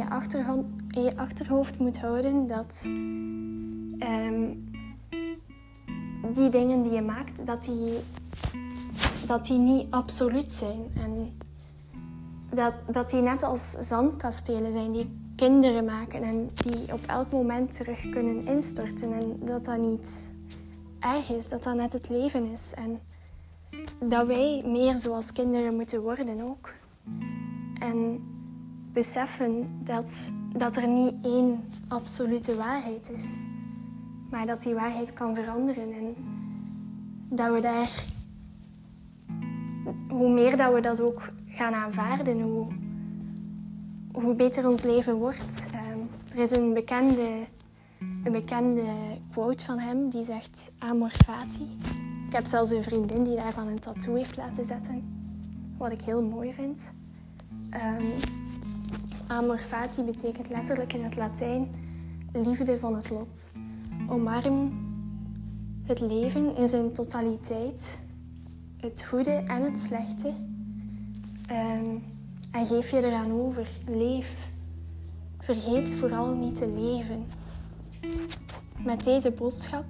je, 1.03 1.17
achterhoofd 1.17 1.79
moet 1.79 1.99
houden 1.99 2.47
dat 2.47 2.87
ehm, 3.99 4.53
die 6.33 6.49
dingen 6.49 6.83
die 6.83 6.91
je 6.91 7.01
maakt, 7.01 7.45
dat 7.45 7.63
die, 7.63 7.99
dat 9.27 9.45
die 9.45 9.57
niet 9.57 9.87
absoluut 9.89 10.53
zijn. 10.53 10.79
En 10.93 11.37
dat, 12.49 12.73
dat 12.91 13.09
die 13.09 13.21
net 13.21 13.43
als 13.43 13.71
zandkastelen 13.71 14.71
zijn 14.71 14.91
die 14.91 15.23
kinderen 15.35 15.85
maken 15.85 16.23
en 16.23 16.49
die 16.55 16.93
op 16.93 16.99
elk 17.07 17.31
moment 17.31 17.73
terug 17.73 18.09
kunnen 18.09 18.47
instorten. 18.47 19.13
En 19.13 19.39
dat 19.39 19.65
dat 19.65 19.77
niet 19.77 20.31
erg 20.99 21.29
is, 21.31 21.49
dat 21.49 21.63
dat 21.63 21.75
net 21.75 21.93
het 21.93 22.09
leven 22.09 22.51
is. 22.51 22.73
En 22.77 22.99
dat 23.99 24.27
wij 24.27 24.63
meer 24.65 24.97
zoals 24.97 25.31
kinderen 25.31 25.75
moeten 25.75 26.01
worden 26.01 26.41
ook. 26.41 26.73
En 27.79 28.23
beseffen 28.93 29.81
dat, 29.83 30.31
dat 30.57 30.75
er 30.75 30.87
niet 30.87 31.13
één 31.21 31.63
absolute 31.87 32.55
waarheid 32.55 33.11
is 33.11 33.53
maar 34.35 34.45
dat 34.45 34.61
die 34.61 34.73
waarheid 34.73 35.13
kan 35.13 35.35
veranderen. 35.35 35.93
En 35.93 36.15
dat 37.29 37.53
we 37.53 37.59
daar, 37.59 38.03
hoe 40.09 40.29
meer 40.29 40.57
dat 40.57 40.73
we 40.73 40.79
dat 40.79 40.99
ook 40.99 41.21
gaan 41.47 41.73
aanvaarden, 41.73 42.41
hoe, 42.41 42.67
hoe 44.21 44.35
beter 44.35 44.67
ons 44.67 44.83
leven 44.83 45.15
wordt. 45.15 45.67
Ehm, 45.71 45.99
er 46.33 46.43
is 46.43 46.51
een 46.51 46.73
bekende, 46.73 47.29
een 48.23 48.31
bekende 48.31 48.83
quote 49.31 49.63
van 49.63 49.79
hem 49.79 50.09
die 50.09 50.23
zegt 50.23 50.71
amor 50.77 51.09
fati. 51.09 51.69
Ik 52.27 52.33
heb 52.33 52.45
zelfs 52.45 52.71
een 52.71 52.83
vriendin 52.83 53.23
die 53.23 53.35
daarvan 53.35 53.67
een 53.67 53.79
tattoo 53.79 54.15
heeft 54.15 54.37
laten 54.37 54.65
zetten, 54.65 55.03
wat 55.77 55.91
ik 55.91 56.01
heel 56.01 56.21
mooi 56.21 56.53
vind. 56.53 56.93
Um, 57.73 58.05
amor 59.27 59.57
fati 59.57 60.01
betekent 60.01 60.49
letterlijk 60.49 60.93
in 60.93 61.03
het 61.03 61.15
Latijn 61.15 61.69
liefde 62.31 62.77
van 62.77 62.95
het 62.95 63.09
lot. 63.09 63.51
Omarm 64.09 64.73
het 65.83 65.99
leven 65.99 66.55
in 66.55 66.67
zijn 66.67 66.93
totaliteit, 66.93 67.99
het 68.77 69.03
goede 69.03 69.31
en 69.31 69.61
het 69.61 69.79
slechte. 69.79 70.33
Ehm, 71.47 71.97
en 72.55 72.65
geef 72.65 72.91
je 72.91 72.97
eraan 72.97 73.31
over. 73.31 73.67
Leef. 73.87 74.51
Vergeet 75.39 75.95
vooral 75.95 76.35
niet 76.35 76.55
te 76.55 76.67
leven. 76.67 77.25
Met 78.77 79.03
deze 79.03 79.31
boodschap, 79.31 79.85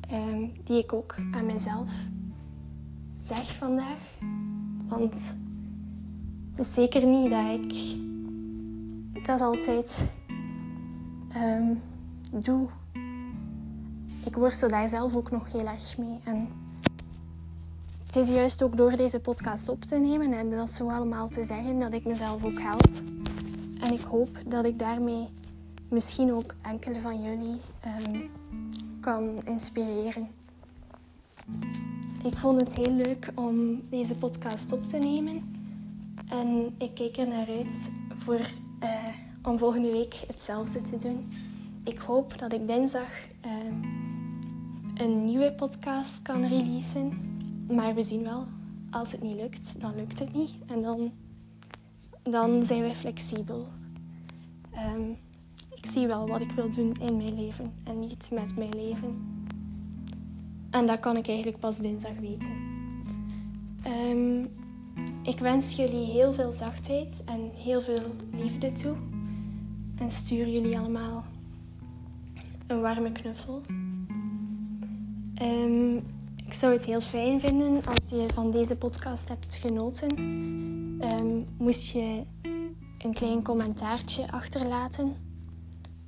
ehm, 0.00 0.46
die 0.64 0.78
ik 0.78 0.92
ook 0.92 1.14
aan 1.32 1.46
mezelf 1.46 1.90
zeg 3.22 3.56
vandaag. 3.56 3.98
Want 4.88 5.38
het 6.50 6.66
is 6.66 6.74
zeker 6.74 7.06
niet 7.06 7.30
dat 7.30 7.54
ik 7.54 7.96
dat 9.24 9.40
altijd 9.40 10.10
um, 11.36 11.80
doe 12.42 12.68
ik 14.24 14.34
worstel 14.36 14.68
daar 14.68 14.88
zelf 14.88 15.14
ook 15.14 15.30
nog 15.30 15.52
heel 15.52 15.66
erg 15.66 15.98
mee. 15.98 16.18
En 16.24 16.48
het 18.10 18.18
is 18.18 18.28
juist 18.28 18.62
ook 18.62 18.76
door 18.76 18.96
deze 18.96 19.20
podcast 19.20 19.68
op 19.68 19.82
te 19.82 19.96
nemen 19.96 20.32
en 20.32 20.50
dat 20.50 20.70
zo 20.70 20.90
allemaal 20.90 21.28
te 21.28 21.44
zeggen 21.44 21.78
dat 21.78 21.92
ik 21.92 22.04
mezelf 22.04 22.44
ook 22.44 22.60
help. 22.60 22.90
En 23.80 23.92
ik 23.92 24.00
hoop 24.00 24.28
dat 24.46 24.64
ik 24.64 24.78
daarmee 24.78 25.28
misschien 25.88 26.32
ook 26.32 26.54
enkele 26.62 27.00
van 27.00 27.22
jullie 27.22 27.60
ehm, 27.80 28.20
kan 29.00 29.42
inspireren. 29.44 30.28
Ik 32.24 32.34
vond 32.34 32.60
het 32.60 32.76
heel 32.76 32.92
leuk 32.92 33.30
om 33.34 33.82
deze 33.90 34.18
podcast 34.18 34.72
op 34.72 34.82
te 34.82 34.98
nemen. 34.98 35.44
En 36.28 36.74
ik 36.78 36.94
kijk 36.94 37.16
er 37.16 37.28
naar 37.28 37.48
uit 37.48 37.92
voor, 38.18 38.40
uh, 38.82 39.08
om 39.42 39.58
volgende 39.58 39.90
week 39.90 40.14
hetzelfde 40.26 40.82
te 40.82 40.96
doen. 40.96 41.24
Ik 41.84 41.98
hoop 41.98 42.38
dat 42.38 42.52
ik 42.52 42.66
dinsdag 42.66 43.10
uh, 43.46 43.52
een 44.94 45.24
nieuwe 45.24 45.52
podcast 45.52 46.22
kan 46.22 46.46
releasen. 46.46 47.29
Maar 47.74 47.94
we 47.94 48.04
zien 48.04 48.22
wel, 48.22 48.46
als 48.90 49.12
het 49.12 49.22
niet 49.22 49.36
lukt, 49.36 49.80
dan 49.80 49.94
lukt 49.96 50.18
het 50.18 50.34
niet. 50.34 50.52
En 50.66 50.82
dan, 50.82 51.12
dan 52.22 52.66
zijn 52.66 52.82
we 52.82 52.94
flexibel. 52.94 53.66
Um, 54.74 55.16
ik 55.74 55.86
zie 55.86 56.06
wel 56.06 56.28
wat 56.28 56.40
ik 56.40 56.50
wil 56.50 56.70
doen 56.70 56.94
in 57.00 57.16
mijn 57.16 57.34
leven 57.34 57.72
en 57.84 58.00
niet 58.00 58.30
met 58.32 58.56
mijn 58.56 58.74
leven. 58.74 59.44
En 60.70 60.86
dat 60.86 61.00
kan 61.00 61.16
ik 61.16 61.28
eigenlijk 61.28 61.58
pas 61.58 61.78
dinsdag 61.78 62.18
weten. 62.20 62.50
Um, 63.86 64.48
ik 65.22 65.38
wens 65.38 65.76
jullie 65.76 66.06
heel 66.06 66.32
veel 66.32 66.52
zachtheid 66.52 67.24
en 67.24 67.50
heel 67.54 67.80
veel 67.80 68.14
liefde 68.32 68.72
toe. 68.72 68.96
En 69.98 70.10
stuur 70.10 70.48
jullie 70.48 70.78
allemaal 70.78 71.24
een 72.66 72.80
warme 72.80 73.12
knuffel. 73.12 73.60
Um, 75.42 76.02
ik 76.50 76.56
zou 76.56 76.72
het 76.72 76.84
heel 76.84 77.00
fijn 77.00 77.40
vinden 77.40 77.84
als 77.84 78.08
je 78.08 78.26
van 78.34 78.50
deze 78.50 78.76
podcast 78.76 79.28
hebt 79.28 79.54
genoten. 79.54 80.18
Um, 81.00 81.46
moest 81.56 81.92
je 81.92 82.22
een 82.98 83.14
klein 83.14 83.42
commentaartje 83.42 84.30
achterlaten. 84.30 85.16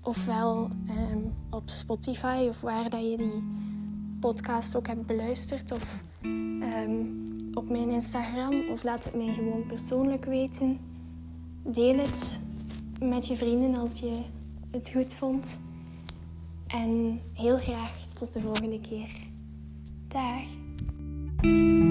Ofwel 0.00 0.70
um, 0.88 1.34
op 1.50 1.70
Spotify 1.70 2.46
of 2.48 2.60
waar 2.60 2.90
dat 2.90 3.10
je 3.10 3.16
die 3.16 3.42
podcast 4.20 4.76
ook 4.76 4.86
hebt 4.86 5.06
beluisterd. 5.06 5.72
Of 5.72 6.00
op 7.54 7.68
mijn 7.70 7.90
Instagram. 7.90 8.68
Of 8.70 8.82
laat 8.82 9.04
het 9.04 9.14
mij 9.14 9.34
gewoon 9.34 9.66
persoonlijk 9.66 10.24
weten. 10.24 10.78
Deel 11.62 11.98
het 11.98 12.40
met 13.00 13.26
je 13.26 13.36
vrienden 13.36 13.74
als 13.74 13.98
je 13.98 14.20
het 14.70 14.90
goed 14.94 15.14
vond. 15.14 15.58
En 16.66 17.20
heel 17.32 17.58
graag 17.58 18.06
tot 18.14 18.32
de 18.32 18.40
volgende 18.40 18.80
keer. 18.80 19.30
there. 20.12 21.81